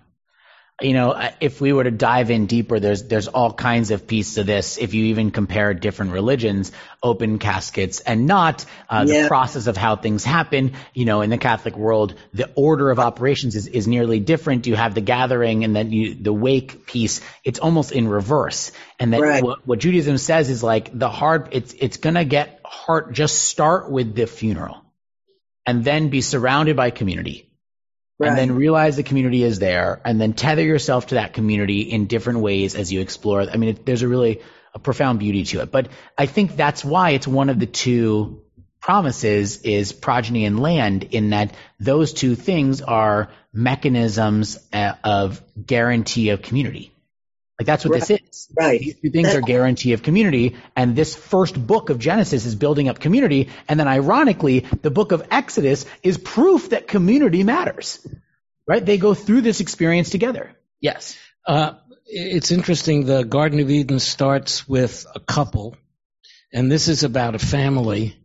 [0.81, 4.39] You know, if we were to dive in deeper, there's there's all kinds of pieces
[4.39, 4.79] of this.
[4.79, 9.95] If you even compare different religions, open caskets and not, uh, the process of how
[9.95, 10.73] things happen.
[10.93, 14.67] You know, in the Catholic world, the order of operations is, is nearly different.
[14.67, 17.21] You have the gathering and then you, the wake piece.
[17.45, 18.73] It's almost in reverse.
[18.99, 19.43] And that Right.
[19.45, 21.51] what, what Judaism says is like the hard.
[21.53, 23.15] It's it's gonna get hard.
[23.15, 24.82] Just start with the funeral,
[25.67, 27.49] and then be surrounded by community
[28.21, 32.07] and then realize the community is there and then tether yourself to that community in
[32.07, 33.43] different ways as you explore.
[33.43, 34.41] I mean, it, there's a really
[34.75, 38.43] a profound beauty to it, but I think that's why it's one of the two
[38.81, 46.31] promises is progeny and land in that those two things are mechanisms uh, of guarantee
[46.31, 46.92] of community.
[47.63, 48.49] Like that's what this is.
[48.57, 48.81] Right.
[48.81, 52.55] These two things That- are guarantee of community, and this first book of Genesis is
[52.55, 58.07] building up community, and then ironically, the book of Exodus is proof that community matters.
[58.67, 58.85] Right?
[58.85, 60.57] They go through this experience together.
[60.81, 61.17] Yes.
[61.47, 61.75] Uh,
[62.07, 63.07] it's interesting.
[63.07, 65.77] The Garden of Eden starts with a couple,
[66.53, 68.17] and this is about a family,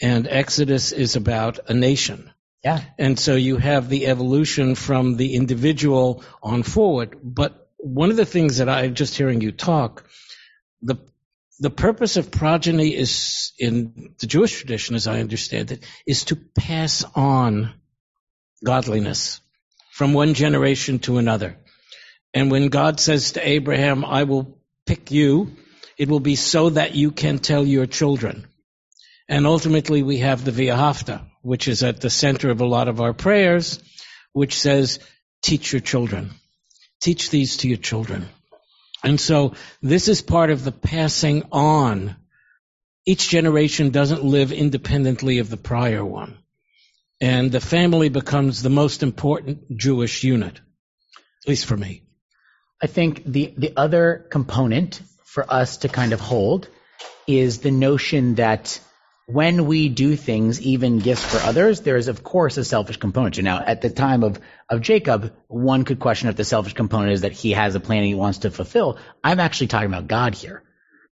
[0.00, 2.30] and Exodus is about a nation.
[2.64, 2.82] Yeah.
[2.98, 7.18] And so you have the evolution from the individual on forward.
[7.22, 10.04] But one of the things that I just hearing you talk,
[10.82, 10.96] the
[11.60, 16.36] the purpose of progeny is in the Jewish tradition, as I understand it, is to
[16.36, 17.74] pass on
[18.64, 19.42] godliness
[19.92, 21.58] from one generation to another.
[22.32, 25.54] And when God says to Abraham, I will pick you,
[25.98, 28.46] it will be so that you can tell your children.
[29.28, 33.02] And ultimately we have the V'ahavta, which is at the center of a lot of
[33.02, 33.80] our prayers,
[34.32, 34.98] which says,
[35.42, 36.30] teach your children.
[37.00, 38.28] Teach these to your children.
[39.02, 42.16] And so this is part of the passing on.
[43.06, 46.38] Each generation doesn't live independently of the prior one.
[47.20, 52.02] And the family becomes the most important Jewish unit, at least for me.
[52.82, 56.68] I think the, the other component for us to kind of hold
[57.26, 58.80] is the notion that
[59.32, 63.36] when we do things, even gifts for others, there is of course a selfish component
[63.36, 63.42] to.
[63.42, 67.20] Now, at the time of, of Jacob, one could question if the selfish component is
[67.22, 68.98] that he has a plan he wants to fulfill.
[69.22, 70.62] I'm actually talking about God here.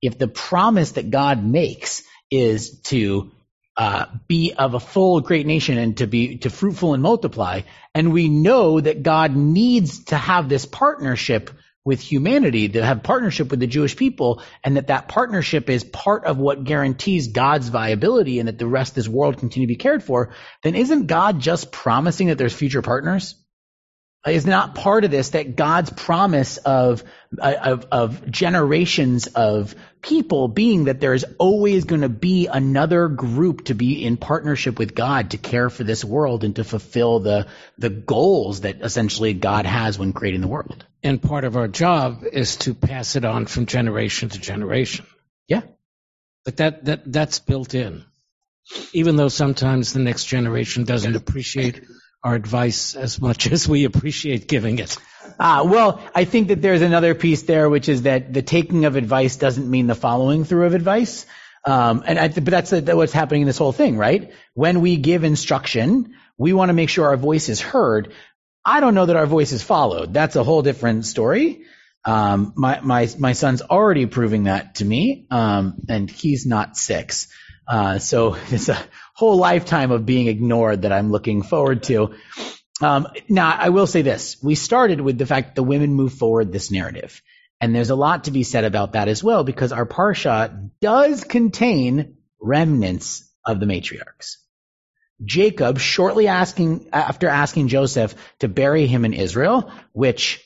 [0.03, 3.31] If the promise that God makes is to
[3.77, 7.62] uh, be of a full great nation and to be to fruitful and multiply,
[7.94, 11.51] and we know that God needs to have this partnership
[11.90, 16.24] with humanity, to have partnership with the Jewish people, and that that partnership is part
[16.24, 19.76] of what guarantees God's viability and that the rest of this world continue to be
[19.76, 23.35] cared for, then isn't God just promising that there's future partners?
[24.26, 27.02] Is not part of this that God's promise of,
[27.38, 33.74] of, of generations of people being that there's always going to be another group to
[33.74, 37.46] be in partnership with God to care for this world and to fulfill the,
[37.78, 40.85] the goals that essentially God has when creating the world.
[41.02, 45.06] And part of our job is to pass it on from generation to generation.
[45.48, 45.62] Yeah.
[46.44, 48.04] But that, that, that's built in.
[48.92, 51.83] Even though sometimes the next generation doesn't appreciate
[52.22, 54.96] our advice as much as we appreciate giving it.
[55.38, 58.96] Ah, well, I think that there's another piece there, which is that the taking of
[58.96, 61.26] advice doesn't mean the following through of advice.
[61.64, 64.33] Um, and I, but that's what's happening in this whole thing, right?
[64.54, 68.12] When we give instruction, we want to make sure our voice is heard.
[68.64, 70.14] I don't know that our voice is followed.
[70.14, 71.64] That's a whole different story.
[72.04, 77.28] Um, my my my son's already proving that to me, um, and he's not six.
[77.68, 78.78] Uh, so it's a
[79.20, 82.14] whole lifetime of being ignored that I'm looking forward to.
[82.80, 84.42] Um, now, I will say this.
[84.42, 87.20] We started with the fact that the women move forward this narrative.
[87.61, 91.22] And there's a lot to be said about that as well, because our Parsha does
[91.24, 94.37] contain remnants of the matriarchs.
[95.22, 100.42] Jacob, shortly asking, after asking Joseph to bury him in Israel, which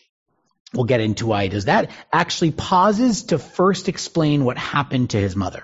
[0.72, 5.20] we'll get into why he does that, actually pauses to first explain what happened to
[5.20, 5.62] his mother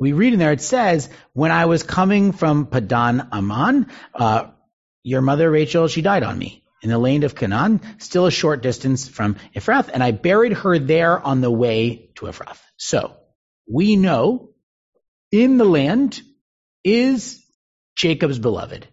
[0.00, 4.50] we read in there, it says, when I was coming from Padan Aram, uh,
[5.02, 8.62] your mother Rachel, she died on me in the land of Canaan, still a short
[8.62, 12.58] distance from Ephrath, and I buried her there on the way to Ephrath.
[12.78, 13.14] So
[13.70, 14.50] we know
[15.30, 16.22] in the land
[16.82, 17.44] is
[17.94, 18.88] Jacob's beloved.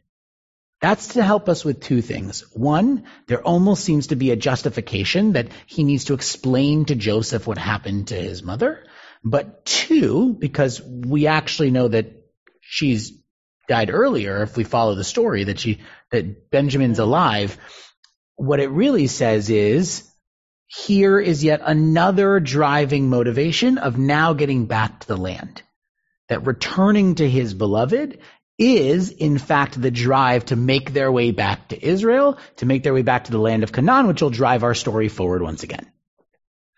[0.82, 2.42] That's to help us with two things.
[2.54, 7.48] One, there almost seems to be a justification that he needs to explain to Joseph
[7.48, 8.84] what happened to his mother.
[9.30, 12.12] But two, because we actually know that
[12.62, 13.14] she's
[13.68, 17.10] died earlier, if we follow the story, that she, that Benjamin's mm-hmm.
[17.10, 17.58] alive,
[18.36, 20.10] what it really says is,
[20.68, 25.62] here is yet another driving motivation of now getting back to the land.
[26.30, 28.20] That returning to his beloved
[28.58, 32.94] is, in fact, the drive to make their way back to Israel, to make their
[32.94, 35.90] way back to the land of Canaan, which will drive our story forward once again.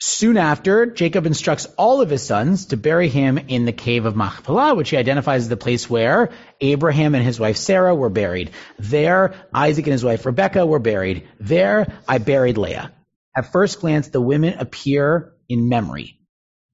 [0.01, 4.15] Soon after, Jacob instructs all of his sons to bury him in the cave of
[4.15, 6.31] Machpelah, which he identifies as the place where
[6.61, 8.51] Abraham and his wife Sarah were buried.
[8.77, 11.27] There, Isaac and his wife Rebekah were buried.
[11.41, 12.93] There, I buried Leah.
[13.35, 16.17] At first glance, the women appear in memory.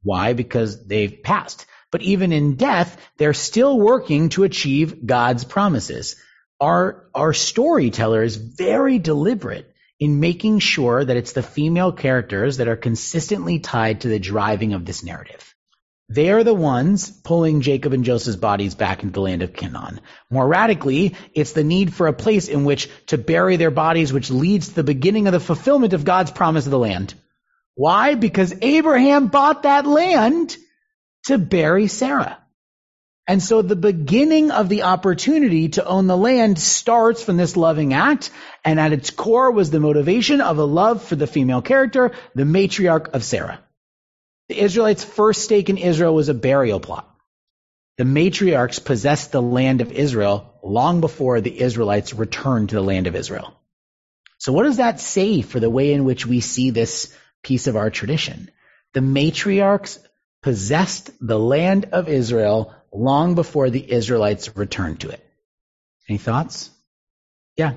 [0.03, 0.33] Why?
[0.33, 1.65] Because they've passed.
[1.91, 6.15] But even in death, they're still working to achieve God's promises.
[6.61, 12.67] Our, our storyteller is very deliberate in making sure that it's the female characters that
[12.67, 15.53] are consistently tied to the driving of this narrative.
[16.07, 20.01] They are the ones pulling Jacob and Joseph's bodies back into the land of Canaan.
[20.29, 24.29] More radically, it's the need for a place in which to bury their bodies, which
[24.29, 27.15] leads to the beginning of the fulfillment of God's promise of the land.
[27.73, 28.13] Why?
[28.13, 30.55] Because Abraham bought that land
[31.25, 32.37] to bury Sarah.
[33.27, 37.93] And so the beginning of the opportunity to own the land starts from this loving
[37.93, 38.29] act,
[38.63, 42.43] and at its core was the motivation of a love for the female character, the
[42.43, 43.59] matriarch of Sarah.
[44.49, 47.11] The Israelites' first stake in Israel was a burial plot.
[47.97, 53.07] The matriarchs possessed the land of Israel long before the Israelites returned to the land
[53.07, 53.59] of Israel.
[54.37, 57.75] So what does that say for the way in which we see this piece of
[57.75, 58.51] our tradition?
[58.93, 59.97] The matriarchs
[60.45, 65.25] possessed the land of Israel long before the Israelites returned to it.
[66.07, 66.69] Any thoughts?
[67.57, 67.73] Yeah.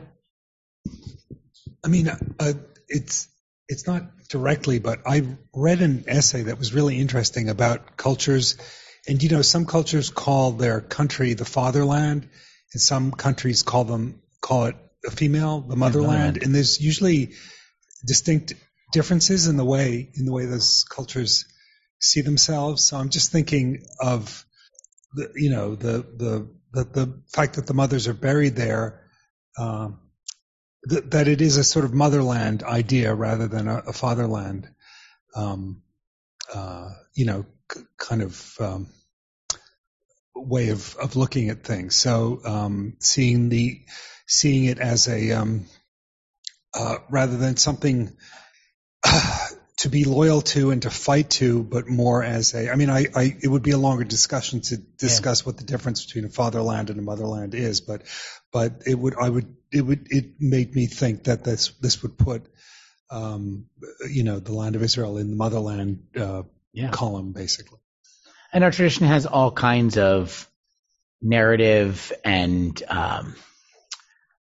[1.82, 2.52] I mean, uh,
[2.86, 3.26] it's
[3.68, 8.58] it's not directly, but I read an essay that was really interesting about cultures,
[9.08, 12.28] and you know, some cultures call their country the fatherland,
[12.74, 14.76] and some countries call them call it
[15.06, 17.30] a female the motherland, and there's usually
[18.06, 18.52] distinct
[18.92, 21.46] differences in the way in the way those cultures
[22.00, 22.84] see themselves.
[22.84, 24.44] So I'm just thinking of
[25.14, 29.08] the, you know, the, the, the, the fact that the mothers are buried there,
[29.58, 30.00] um,
[30.88, 34.68] th- that it is a sort of motherland idea rather than a, a fatherland,
[35.36, 35.82] um,
[36.54, 38.88] uh, you know, c- kind of, um,
[40.36, 41.96] way of, of looking at things.
[41.96, 43.82] So um, seeing the
[44.26, 45.66] seeing it as a um,
[46.74, 48.16] uh, rather than something
[49.06, 49.37] uh,
[49.78, 52.70] to be loyal to and to fight to, but more as a.
[52.70, 55.46] I mean, I, I it would be a longer discussion to discuss yeah.
[55.46, 58.02] what the difference between a fatherland and a motherland is, but
[58.52, 62.18] but it would I would it would it made me think that this this would
[62.18, 62.46] put
[63.10, 63.66] um,
[64.10, 66.90] you know the land of Israel in the motherland uh, yeah.
[66.90, 67.78] column basically.
[68.52, 70.48] And our tradition has all kinds of
[71.20, 73.36] narrative and um,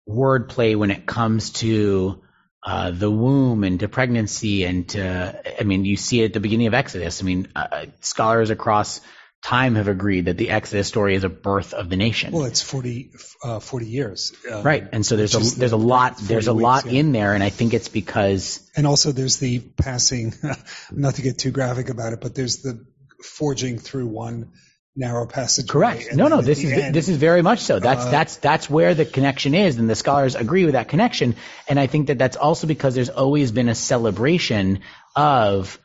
[0.08, 2.23] wordplay when it comes to
[2.64, 6.40] uh, the womb and to pregnancy and to, I mean, you see it at the
[6.40, 7.20] beginning of Exodus.
[7.20, 9.02] I mean, uh, scholars across
[9.42, 12.32] time have agreed that the Exodus story is a birth of the nation.
[12.32, 13.10] Well, it's 40,
[13.44, 14.32] uh, 40 years.
[14.50, 14.88] Uh, right.
[14.90, 17.00] And so there's a, there's a lot, there's a weeks, lot yeah.
[17.00, 17.34] in there.
[17.34, 18.66] And I think it's because.
[18.74, 20.32] And also there's the passing,
[20.90, 22.86] not to get too graphic about it, but there's the
[23.22, 24.52] forging through one
[24.96, 25.68] narrow passage.
[25.68, 26.14] Correct.
[26.14, 27.78] No, no, this is end, this is very much so.
[27.78, 31.36] That's uh, that's that's where the connection is, and the scholars agree with that connection.
[31.68, 34.80] And I think that that's also because there's always been a celebration
[35.16, 35.78] of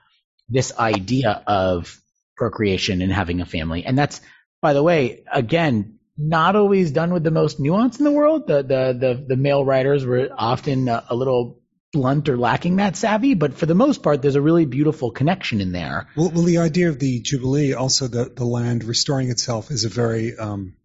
[0.48, 2.00] this idea of
[2.38, 4.22] procreation and having a family, and that's,
[4.62, 5.96] by the way, again.
[6.22, 8.46] Not always done with the most nuance in the world.
[8.46, 11.59] The the the, the male writers were often a, a little
[11.92, 15.62] blunt or lacking that savvy, but for the most part, there's a really beautiful connection
[15.62, 16.08] in there.
[16.16, 19.90] Well, well the idea of the Jubilee, also the, the land restoring itself, is a
[19.90, 20.76] very um,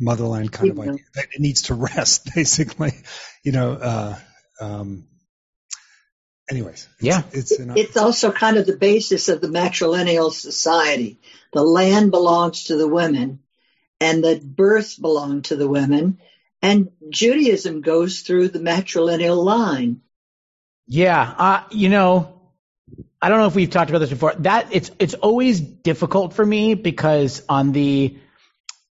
[0.00, 1.04] motherland kind of idea.
[1.14, 2.92] That it needs to rest, basically.
[3.44, 4.18] You know, uh,
[4.60, 5.06] um,
[6.50, 6.88] anyways.
[6.98, 7.22] It's, yeah.
[7.32, 11.20] It's, an, it's also kind of the basis of the matrilineal society.
[11.52, 13.40] The land belongs to the women,
[14.00, 16.18] and the births belong to the women.
[16.60, 20.00] And Judaism goes through the matrilineal line.
[20.92, 22.38] Yeah, uh, you know,
[23.22, 24.34] I don't know if we've talked about this before.
[24.40, 28.18] That it's it's always difficult for me because on the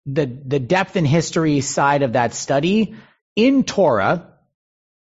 [0.05, 2.93] the the depth and history side of that study
[3.35, 4.31] in Torah,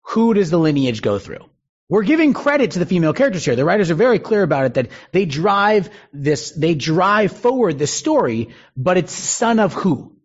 [0.02, 1.48] who does the lineage go through?
[1.88, 3.54] We're giving credit to the female characters here.
[3.54, 7.86] The writers are very clear about it that they drive this, they drive forward the
[7.86, 10.16] story, but it's son of who?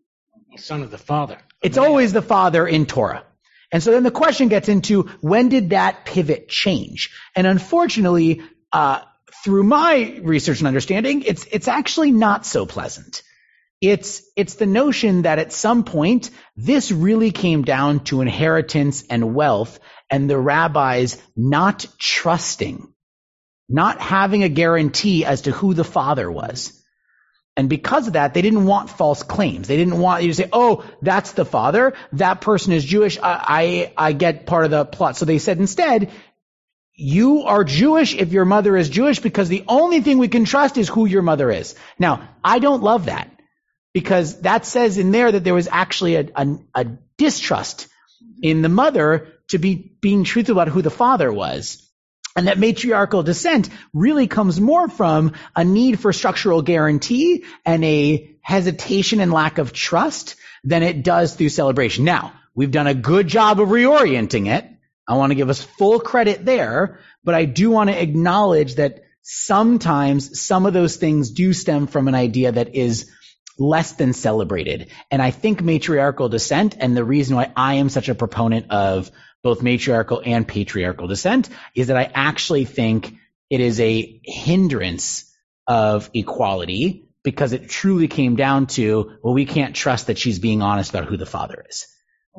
[0.57, 1.37] Son of the father.
[1.61, 3.23] It's always the father in Torah.
[3.75, 7.11] And so then the question gets into when did that pivot change?
[7.35, 9.01] And unfortunately, uh,
[9.43, 13.21] through my research and understanding, it's it's actually not so pleasant.
[13.81, 19.35] It's it's the notion that at some point this really came down to inheritance and
[19.35, 19.77] wealth,
[20.09, 22.93] and the rabbis not trusting,
[23.67, 26.81] not having a guarantee as to who the father was.
[27.57, 29.67] And because of that, they didn't want false claims.
[29.67, 31.93] They didn't want you to say, oh, that's the father.
[32.13, 33.17] That person is Jewish.
[33.17, 35.15] I, I, I get part of the plot.
[35.15, 36.11] So they said instead,
[36.93, 40.77] you are Jewish if your mother is Jewish because the only thing we can trust
[40.77, 41.75] is who your mother is.
[41.97, 43.31] Now, I don't love that
[43.93, 46.85] because that says in there that there was actually a, a, a
[47.17, 47.87] distrust
[48.41, 51.84] in the mother to be being truthful about who the father was.
[52.35, 58.35] And that matriarchal descent really comes more from a need for structural guarantee and a
[58.41, 62.03] hesitation and lack of trust than it does through celebration.
[62.03, 64.69] Now, we've done a good job of reorienting it.
[65.07, 69.03] I want to give us full credit there, but I do want to acknowledge that
[69.21, 73.09] sometimes some of those things do stem from an idea that is
[73.57, 74.91] less than celebrated.
[75.09, 79.09] And I think matriarchal descent and the reason why I am such a proponent of
[79.45, 83.13] both matriarchal and patriarchal descent is that I actually think
[83.51, 85.31] it is a hindrance
[85.67, 90.63] of equality because it truly came down to, well, we can't trust that she's being
[90.63, 91.85] honest about who the father is.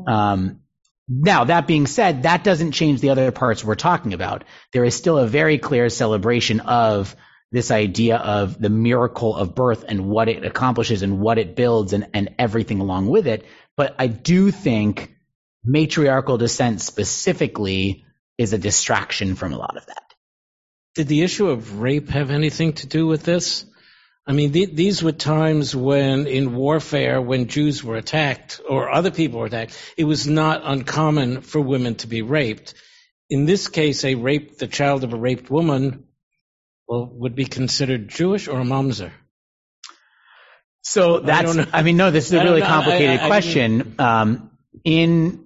[0.05, 0.63] Um,
[1.09, 4.43] now, that being said, that doesn't change the other parts we're talking about.
[4.73, 7.15] There is still a very clear celebration of
[7.53, 11.93] this idea of the miracle of birth and what it accomplishes and what it builds
[11.93, 13.47] and, and everything along with it.
[13.77, 15.16] But I do think
[15.67, 18.05] matriarchal descent specifically
[18.39, 20.03] is a distraction from a lot of that.
[20.95, 23.67] Did the issue of rape have anything to do with this?
[24.27, 29.11] I mean, th- these were times when, in warfare, when Jews were attacked or other
[29.11, 32.75] people were attacked, it was not uncommon for women to be raped.
[33.31, 36.05] In this case, a rape, the child of a raped woman,
[36.89, 39.13] well, would be considered Jewish or a mamzer.
[40.83, 43.97] So that's, I, I, mean, no, this is a really complicated I, I, question.
[43.99, 44.51] Um,
[44.85, 45.46] in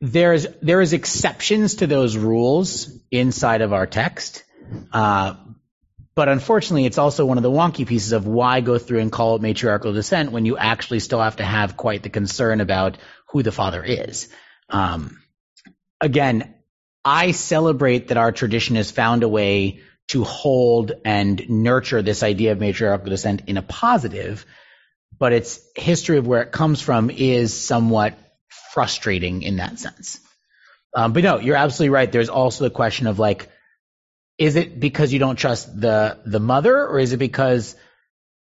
[0.00, 4.44] there's there is exceptions to those rules inside of our text,
[4.92, 5.34] uh,
[6.14, 9.36] but unfortunately, it's also one of the wonky pieces of why go through and call
[9.36, 13.42] it matriarchal descent when you actually still have to have quite the concern about who
[13.42, 14.28] the father is.
[14.68, 15.20] Um,
[16.00, 16.54] again,
[17.04, 22.52] I celebrate that our tradition has found a way to hold and nurture this idea
[22.52, 24.44] of matriarchal descent in a positive
[25.18, 28.16] but its history of where it comes from is somewhat
[28.48, 30.20] frustrating in that sense.
[30.94, 32.10] Um, but no, you're absolutely right.
[32.10, 33.48] There's also the question of like,
[34.38, 37.76] is it because you don't trust the the mother, or is it because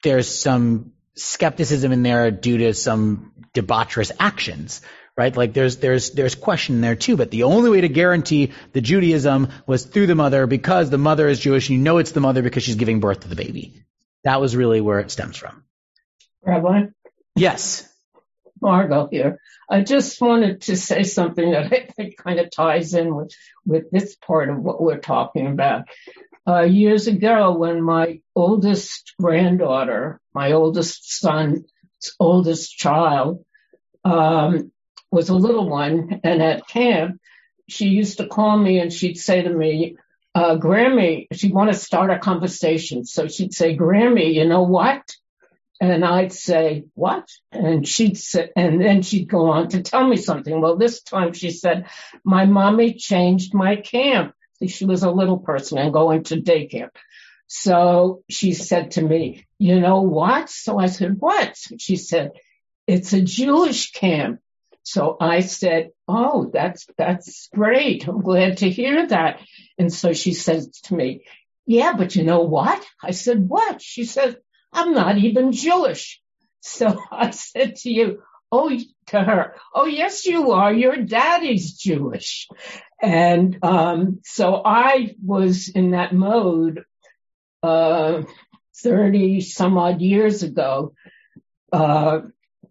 [0.04, 4.82] there's some skepticism in there due to some debaucherous actions?
[5.18, 5.36] Right?
[5.36, 7.18] Like there's there's there's question there too.
[7.18, 11.28] But the only way to guarantee the Judaism was through the mother because the mother
[11.28, 11.70] is Jewish.
[11.70, 13.84] And you know it's the mother because she's giving birth to the baby.
[14.24, 15.64] That was really where it stems from.
[16.44, 16.86] Rabbi?
[17.36, 17.91] Yes.
[18.62, 19.40] Margot here.
[19.70, 23.34] I just wanted to say something that I think kind of ties in with,
[23.66, 25.86] with this part of what we're talking about.
[26.48, 31.64] Uh, years ago, when my oldest granddaughter, my oldest son's
[32.20, 33.46] oldest child,
[34.04, 34.72] um,
[35.12, 37.20] was a little one, and at camp,
[37.68, 39.98] she used to call me and she'd say to me,
[40.34, 43.06] uh, Grammy, she'd want to start a conversation.
[43.06, 45.04] So she'd say, Grammy, you know what?
[45.82, 47.28] And I'd say, what?
[47.52, 50.62] And she'd say, and then she'd go on to tell me something.
[50.62, 51.88] Well, this time she said,
[52.24, 54.36] my mommy changed my camp.
[54.68, 56.96] She was a little person and going to day camp.
[57.48, 60.52] So she said to me, you know what?
[60.52, 61.58] So I said, what?
[61.80, 62.34] She said,
[62.86, 64.40] it's a Jewish camp.
[64.84, 68.08] So I said, oh, that's, that's great.
[68.08, 69.40] I'm glad to hear that.
[69.80, 71.26] And so she said to me,
[71.66, 72.86] yeah, but you know what?
[73.04, 73.82] I said, what?
[73.82, 74.38] She said,
[74.74, 76.22] I'm not even Jewish.
[76.62, 80.74] So I said to you, oh, to her, oh, yes, you are.
[80.74, 82.48] Your daddy's Jewish.
[83.02, 86.84] And, um, so I was in that mode,
[87.64, 88.24] uh,
[88.84, 90.94] 30 some odd years ago,
[91.72, 92.22] uh,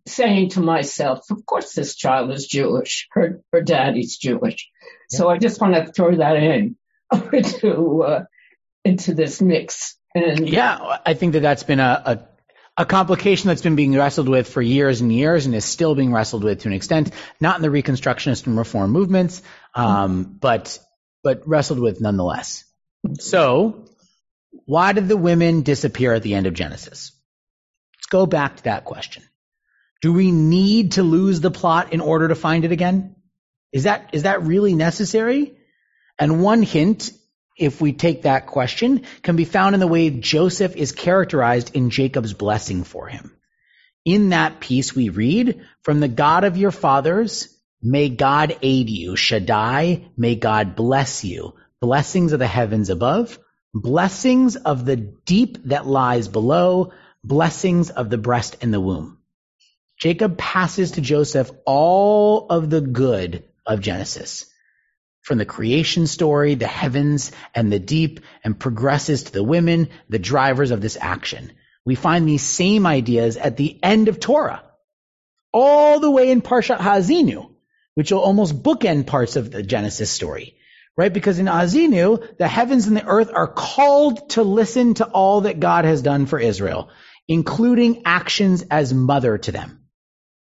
[0.06, 3.06] saying to myself, of course this child is Jewish.
[3.12, 4.68] Her, her daddy's Jewish.
[5.10, 5.18] Yeah.
[5.18, 6.76] So I just want to throw that in
[7.60, 8.24] to, uh,
[8.84, 9.96] into this mix.
[10.14, 12.30] And yeah, I think that that's been a, a
[12.76, 16.12] a complication that's been being wrestled with for years and years and is still being
[16.12, 17.10] wrestled with to an extent,
[17.40, 19.42] not in the Reconstructionist and Reform movements,
[19.74, 20.78] um, but
[21.22, 22.64] but wrestled with nonetheless.
[23.18, 23.84] So,
[24.64, 27.12] why did the women disappear at the end of Genesis?
[27.98, 29.24] Let's go back to that question.
[30.00, 33.16] Do we need to lose the plot in order to find it again?
[33.72, 35.54] Is that is that really necessary?
[36.18, 37.12] And one hint
[37.60, 41.90] if we take that question, can be found in the way Joseph is characterized in
[41.90, 43.36] Jacob's blessing for him.
[44.04, 49.14] In that piece we read, from the God of your fathers, may God aid you.
[49.14, 51.54] Shaddai, may God bless you.
[51.80, 53.38] Blessings of the heavens above,
[53.74, 56.92] blessings of the deep that lies below,
[57.22, 59.18] blessings of the breast and the womb.
[59.98, 64.49] Jacob passes to Joseph all of the good of Genesis
[65.30, 70.18] from the creation story, the heavens and the deep, and progresses to the women, the
[70.18, 71.52] drivers of this action.
[71.84, 74.64] We find these same ideas at the end of Torah,
[75.52, 77.48] all the way in Parshat Ha'azinu,
[77.94, 80.56] which will almost bookend parts of the Genesis story,
[80.96, 81.12] right?
[81.12, 85.60] Because in Ha'azinu, the heavens and the earth are called to listen to all that
[85.60, 86.90] God has done for Israel,
[87.28, 89.79] including actions as mother to them.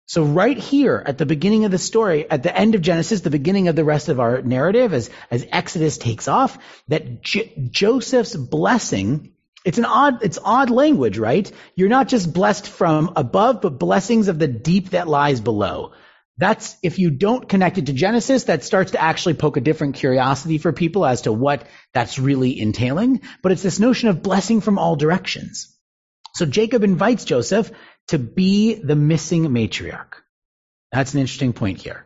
[0.08, 3.28] So right here at the beginning of the story, at the end of Genesis, the
[3.28, 6.56] beginning of the rest of our narrative as, as Exodus takes off,
[6.88, 9.34] that J- Joseph's blessing,
[9.66, 11.52] it's an odd, it's odd language, right?
[11.76, 15.92] You're not just blessed from above, but blessings of the deep that lies below.
[16.38, 19.96] That's, if you don't connect it to Genesis, that starts to actually poke a different
[19.96, 23.20] curiosity for people as to what that's really entailing.
[23.42, 25.76] But it's this notion of blessing from all directions.
[26.34, 27.70] So Jacob invites Joseph
[28.08, 30.14] to be the missing matriarch.
[30.92, 32.04] That's an interesting point here.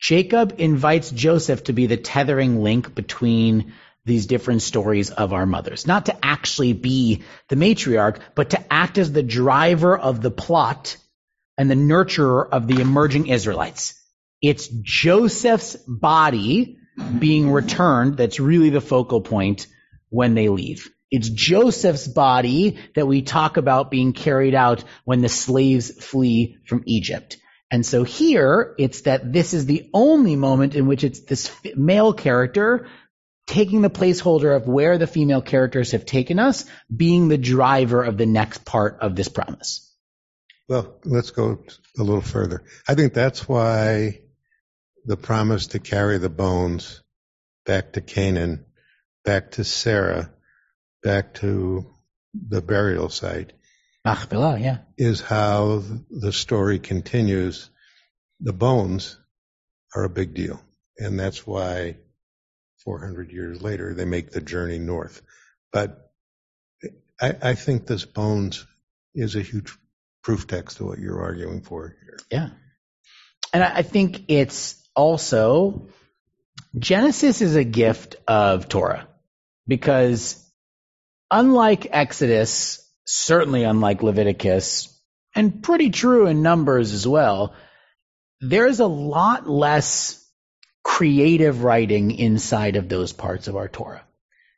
[0.00, 3.72] Jacob invites Joseph to be the tethering link between
[4.04, 5.86] these different stories of our mothers.
[5.86, 10.96] Not to actually be the matriarch, but to act as the driver of the plot
[11.58, 14.00] and the nurturer of the emerging Israelites.
[14.40, 16.78] It's Joseph's body
[17.18, 19.66] being returned that's really the focal point
[20.08, 20.90] when they leave.
[21.16, 26.82] It's Joseph's body that we talk about being carried out when the slaves flee from
[26.84, 27.38] Egypt.
[27.70, 32.12] And so here, it's that this is the only moment in which it's this male
[32.12, 32.88] character
[33.46, 38.18] taking the placeholder of where the female characters have taken us, being the driver of
[38.18, 39.90] the next part of this promise.
[40.68, 41.64] Well, let's go
[41.98, 42.62] a little further.
[42.86, 44.20] I think that's why
[45.06, 47.02] the promise to carry the bones
[47.64, 48.66] back to Canaan,
[49.24, 50.30] back to Sarah,
[51.02, 51.94] back to
[52.34, 53.52] the burial site.
[54.04, 54.78] Machpelah, yeah.
[54.96, 57.70] Is how the story continues.
[58.40, 59.18] The bones
[59.94, 60.60] are a big deal.
[60.98, 61.96] And that's why
[62.84, 65.22] 400 years later they make the journey north.
[65.72, 66.10] But
[67.20, 68.66] I, I think this bones
[69.14, 69.76] is a huge
[70.22, 72.18] proof text to what you're arguing for here.
[72.30, 72.48] Yeah.
[73.52, 75.88] And I think it's also
[76.78, 79.08] Genesis is a gift of Torah
[79.66, 80.42] because
[81.30, 84.92] unlike Exodus, certainly unlike Leviticus,
[85.34, 87.54] and pretty true in Numbers as well,
[88.40, 90.22] there's a lot less
[90.82, 94.04] creative writing inside of those parts of our Torah.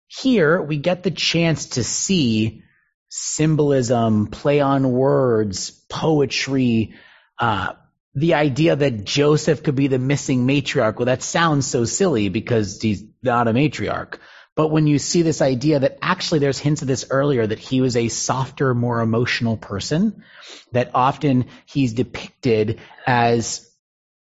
[0.07, 2.62] Here, we get the chance to see
[3.09, 6.95] symbolism, play on words, poetry,
[7.39, 7.75] uh,
[8.14, 10.97] the idea that Joseph could be the missing matriarch.
[10.97, 14.19] Well, that sounds so silly because he's not a matriarch.
[14.59, 17.81] But when you see this idea that actually there's hints of this earlier that he
[17.81, 20.25] was a softer, more emotional person,
[20.73, 23.71] that often he's depicted as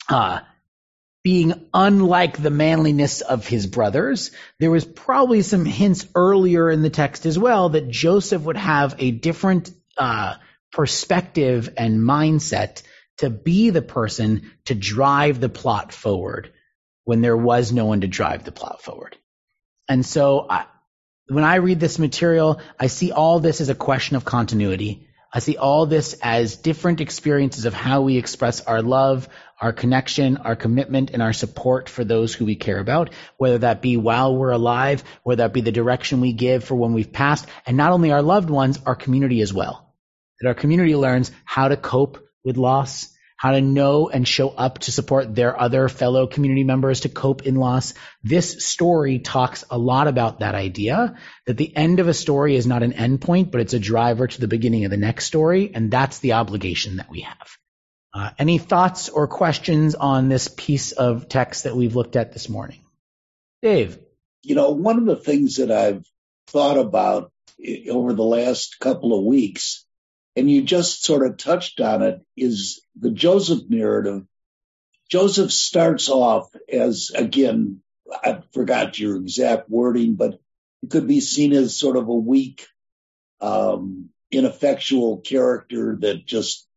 [0.08, 0.42] uh,
[1.24, 4.30] being unlike the manliness of his brothers.
[4.60, 8.94] There was probably some hints earlier in the text as well that Joseph would have
[9.00, 10.36] a different uh,
[10.72, 12.84] perspective and mindset
[13.18, 16.54] to be the person to drive the plot forward
[17.06, 19.18] when there was no one to drive the plot forward.
[19.90, 20.66] And so I,
[21.28, 25.08] when I read this material, I see all this as a question of continuity.
[25.34, 29.28] I see all this as different experiences of how we express our love,
[29.60, 33.82] our connection, our commitment, and our support for those who we care about, whether that
[33.82, 37.46] be while we're alive, whether that be the direction we give for when we've passed,
[37.66, 39.94] and not only our loved ones, our community as well.
[40.40, 44.80] That our community learns how to cope with loss, how to know and show up
[44.80, 47.94] to support their other fellow community members to cope in loss.
[48.24, 51.16] This story talks a lot about that idea
[51.46, 54.28] that the end of a story is not an end point, but it's a driver
[54.28, 55.72] to the beginning of the next story.
[55.74, 57.58] And that's the obligation that we have.
[58.14, 62.50] Uh, any thoughts or questions on this piece of text that we've looked at this
[62.50, 62.84] morning?
[63.62, 64.00] Dave.
[64.42, 66.06] You know, one of the things that I've
[66.48, 67.32] thought about
[67.90, 69.86] over the last couple of weeks
[70.38, 74.22] and you just sort of touched on it, is the Joseph narrative.
[75.10, 77.82] Joseph starts off as, again,
[78.12, 80.40] I forgot your exact wording, but
[80.84, 82.68] it could be seen as sort of a weak,
[83.42, 86.68] um, ineffectual character that just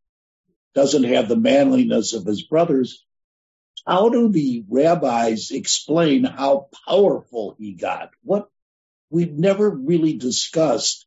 [0.75, 3.05] doesn't have the manliness of his brothers.
[3.87, 8.11] How do the rabbis explain how powerful he got?
[8.23, 8.49] What
[9.11, 11.05] we've never really discussed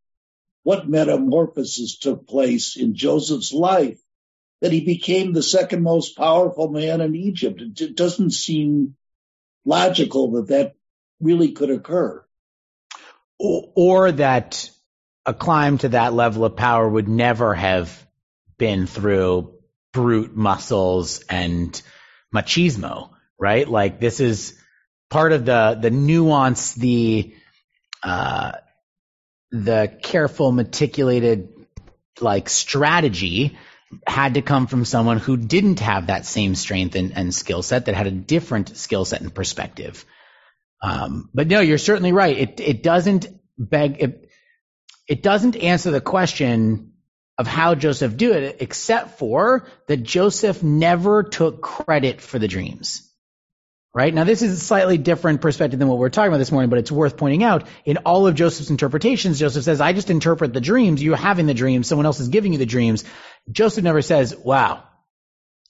[0.64, 4.00] what metamorphosis took place in Joseph's life
[4.60, 7.60] that he became the second most powerful man in Egypt.
[7.80, 8.96] It doesn't seem
[9.64, 10.74] logical that that
[11.20, 12.24] really could occur.
[13.38, 14.70] Or that
[15.26, 18.06] a climb to that level of power would never have
[18.56, 19.54] been through
[19.92, 21.80] brute muscles and
[22.34, 23.68] machismo, right?
[23.68, 24.58] Like this is
[25.10, 27.34] part of the, the nuance, the,
[28.02, 28.52] uh,
[29.50, 31.48] the careful, meticulated,
[32.20, 33.56] like strategy
[34.06, 37.86] had to come from someone who didn't have that same strength and, and skill set,
[37.86, 40.04] that had a different skill set and perspective.
[40.82, 42.36] Um, but no, you're certainly right.
[42.36, 43.26] It it doesn't
[43.56, 44.30] beg it,
[45.08, 46.92] it doesn't answer the question
[47.38, 53.10] of how Joseph do it, except for that Joseph never took credit for the dreams
[53.94, 54.12] right?
[54.12, 56.80] Now, this is a slightly different perspective than what we're talking about this morning, but
[56.80, 57.66] it's worth pointing out.
[57.84, 61.00] In all of Joseph's interpretations, Joseph says, I just interpret the dreams.
[61.00, 61.86] You're having the dreams.
[61.86, 63.04] Someone else is giving you the dreams.
[63.50, 64.82] Joseph never says, wow,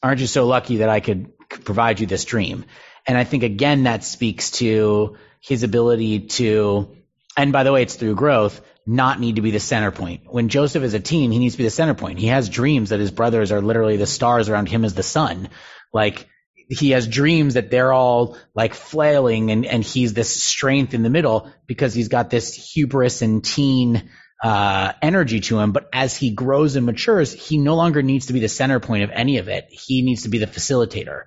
[0.03, 2.65] aren't you so lucky that I could provide you this dream?
[3.07, 6.97] And I think again, that speaks to his ability to,
[7.37, 10.23] and by the way, it's through growth, not need to be the center point.
[10.27, 12.19] When Joseph is a teen, he needs to be the center point.
[12.19, 15.51] He has dreams that his brothers are literally the stars around him as the sun.
[15.93, 16.27] Like,
[16.69, 21.11] he has dreams that they're all like flailing and, and he's this strength in the
[21.11, 24.11] middle because he's got this hubris and teen
[24.43, 25.73] uh, energy to him.
[25.73, 29.05] But as he grows and matures, he no longer needs to be the center point
[29.05, 29.69] of any of it.
[29.71, 31.25] He needs to be the facilitator.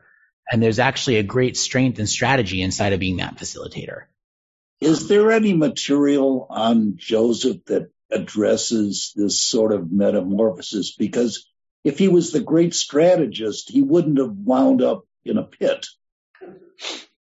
[0.51, 4.03] And there's actually a great strength and strategy inside of being that facilitator.
[4.79, 10.95] Is there any material on Joseph that addresses this sort of metamorphosis?
[10.95, 11.49] Because
[11.83, 15.85] if he was the great strategist, he wouldn't have wound up in a pit.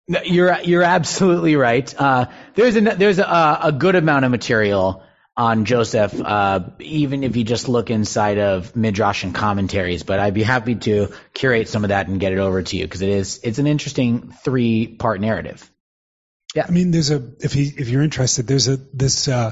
[0.07, 1.93] You're you're absolutely right.
[1.99, 5.03] Uh, there's a there's a, a, good amount of material
[5.35, 10.03] on Joseph, uh, even if you just look inside of midrash and commentaries.
[10.03, 12.85] But I'd be happy to curate some of that and get it over to you
[12.85, 15.69] because it is it's an interesting three part narrative.
[16.55, 19.51] Yeah, I mean, there's a if he if you're interested, there's a this uh,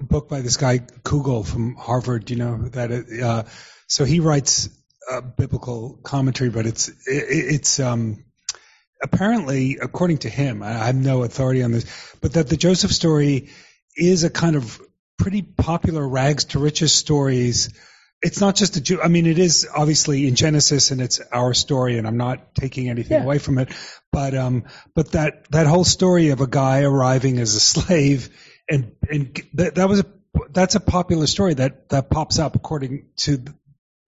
[0.00, 2.30] book by this guy Kugel from Harvard.
[2.30, 3.42] You know that uh,
[3.88, 4.68] so he writes
[5.10, 8.24] uh, biblical commentary, but it's it, it's um,
[9.02, 13.50] apparently, according to him, I have no authority on this, but that the Joseph story
[13.96, 14.80] is a kind of
[15.18, 17.70] pretty popular rags to riches stories
[18.22, 19.00] it's not just a Jew.
[19.02, 22.88] I mean, it is obviously in Genesis and it's our story, and I'm not taking
[22.88, 23.24] anything Yeah.
[23.24, 23.68] away from it.
[24.10, 28.30] But um, but that that whole story of a guy arriving as a slave
[28.68, 30.06] and and that, that was a
[30.50, 33.44] that's a popular story that that pops up according to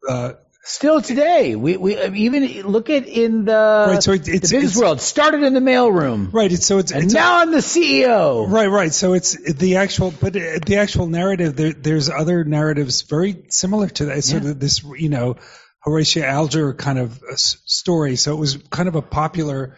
[0.08, 0.32] uh,
[0.70, 4.72] Still today, we, we even look at in the, Right, so it- it's- the business
[4.72, 5.00] it's- world.
[5.00, 6.52] Started in the mailroom, right.
[6.52, 8.46] It's so it's and it's now I'm the CEO.
[8.46, 8.92] Right, right.
[8.92, 11.56] So it's the actual, but uh, the actual narrative.
[11.56, 14.18] There, there's other narratives very similar to that.
[14.18, 15.36] It's sort of this, you know,
[15.80, 18.16] Horatio Alger kind of uh, story.
[18.16, 19.74] So it was kind of a popular,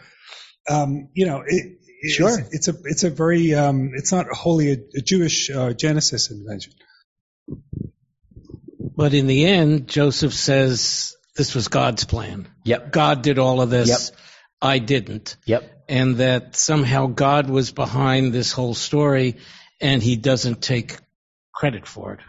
[0.69, 2.37] um, you know, it, it's, Sure.
[2.51, 6.73] It's a, it's a very, um, it's not wholly a, a Jewish uh, Genesis invention.
[9.01, 12.47] But in the end, Joseph says this was God's plan.
[12.65, 12.91] Yep.
[12.91, 13.89] God did all of this.
[13.89, 14.19] Yep.
[14.61, 15.37] I didn't.
[15.45, 15.85] Yep.
[15.89, 19.37] And that somehow God was behind this whole story
[19.81, 20.97] and he doesn't take
[21.51, 22.19] credit for it.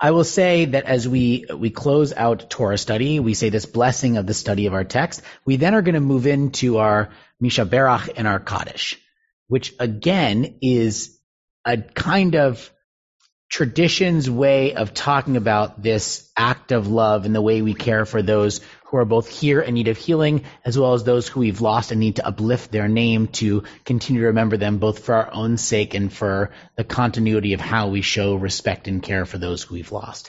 [0.00, 4.18] I will say that as we we close out Torah study, we say this blessing
[4.18, 5.20] of the study of our text.
[5.44, 9.00] We then are going to move into our Mi Sheberach and our Kaddish,
[9.48, 11.18] which again is
[11.64, 12.72] a kind of
[13.50, 18.22] tradition's way of talking about this act of love and the way we care for
[18.22, 21.60] those who are both here in need of healing as well as those who we've
[21.60, 25.34] lost and need to uplift their name to continue to remember them both for our
[25.34, 29.64] own sake and for the continuity of how we show respect and care for those
[29.64, 30.28] who we've lost.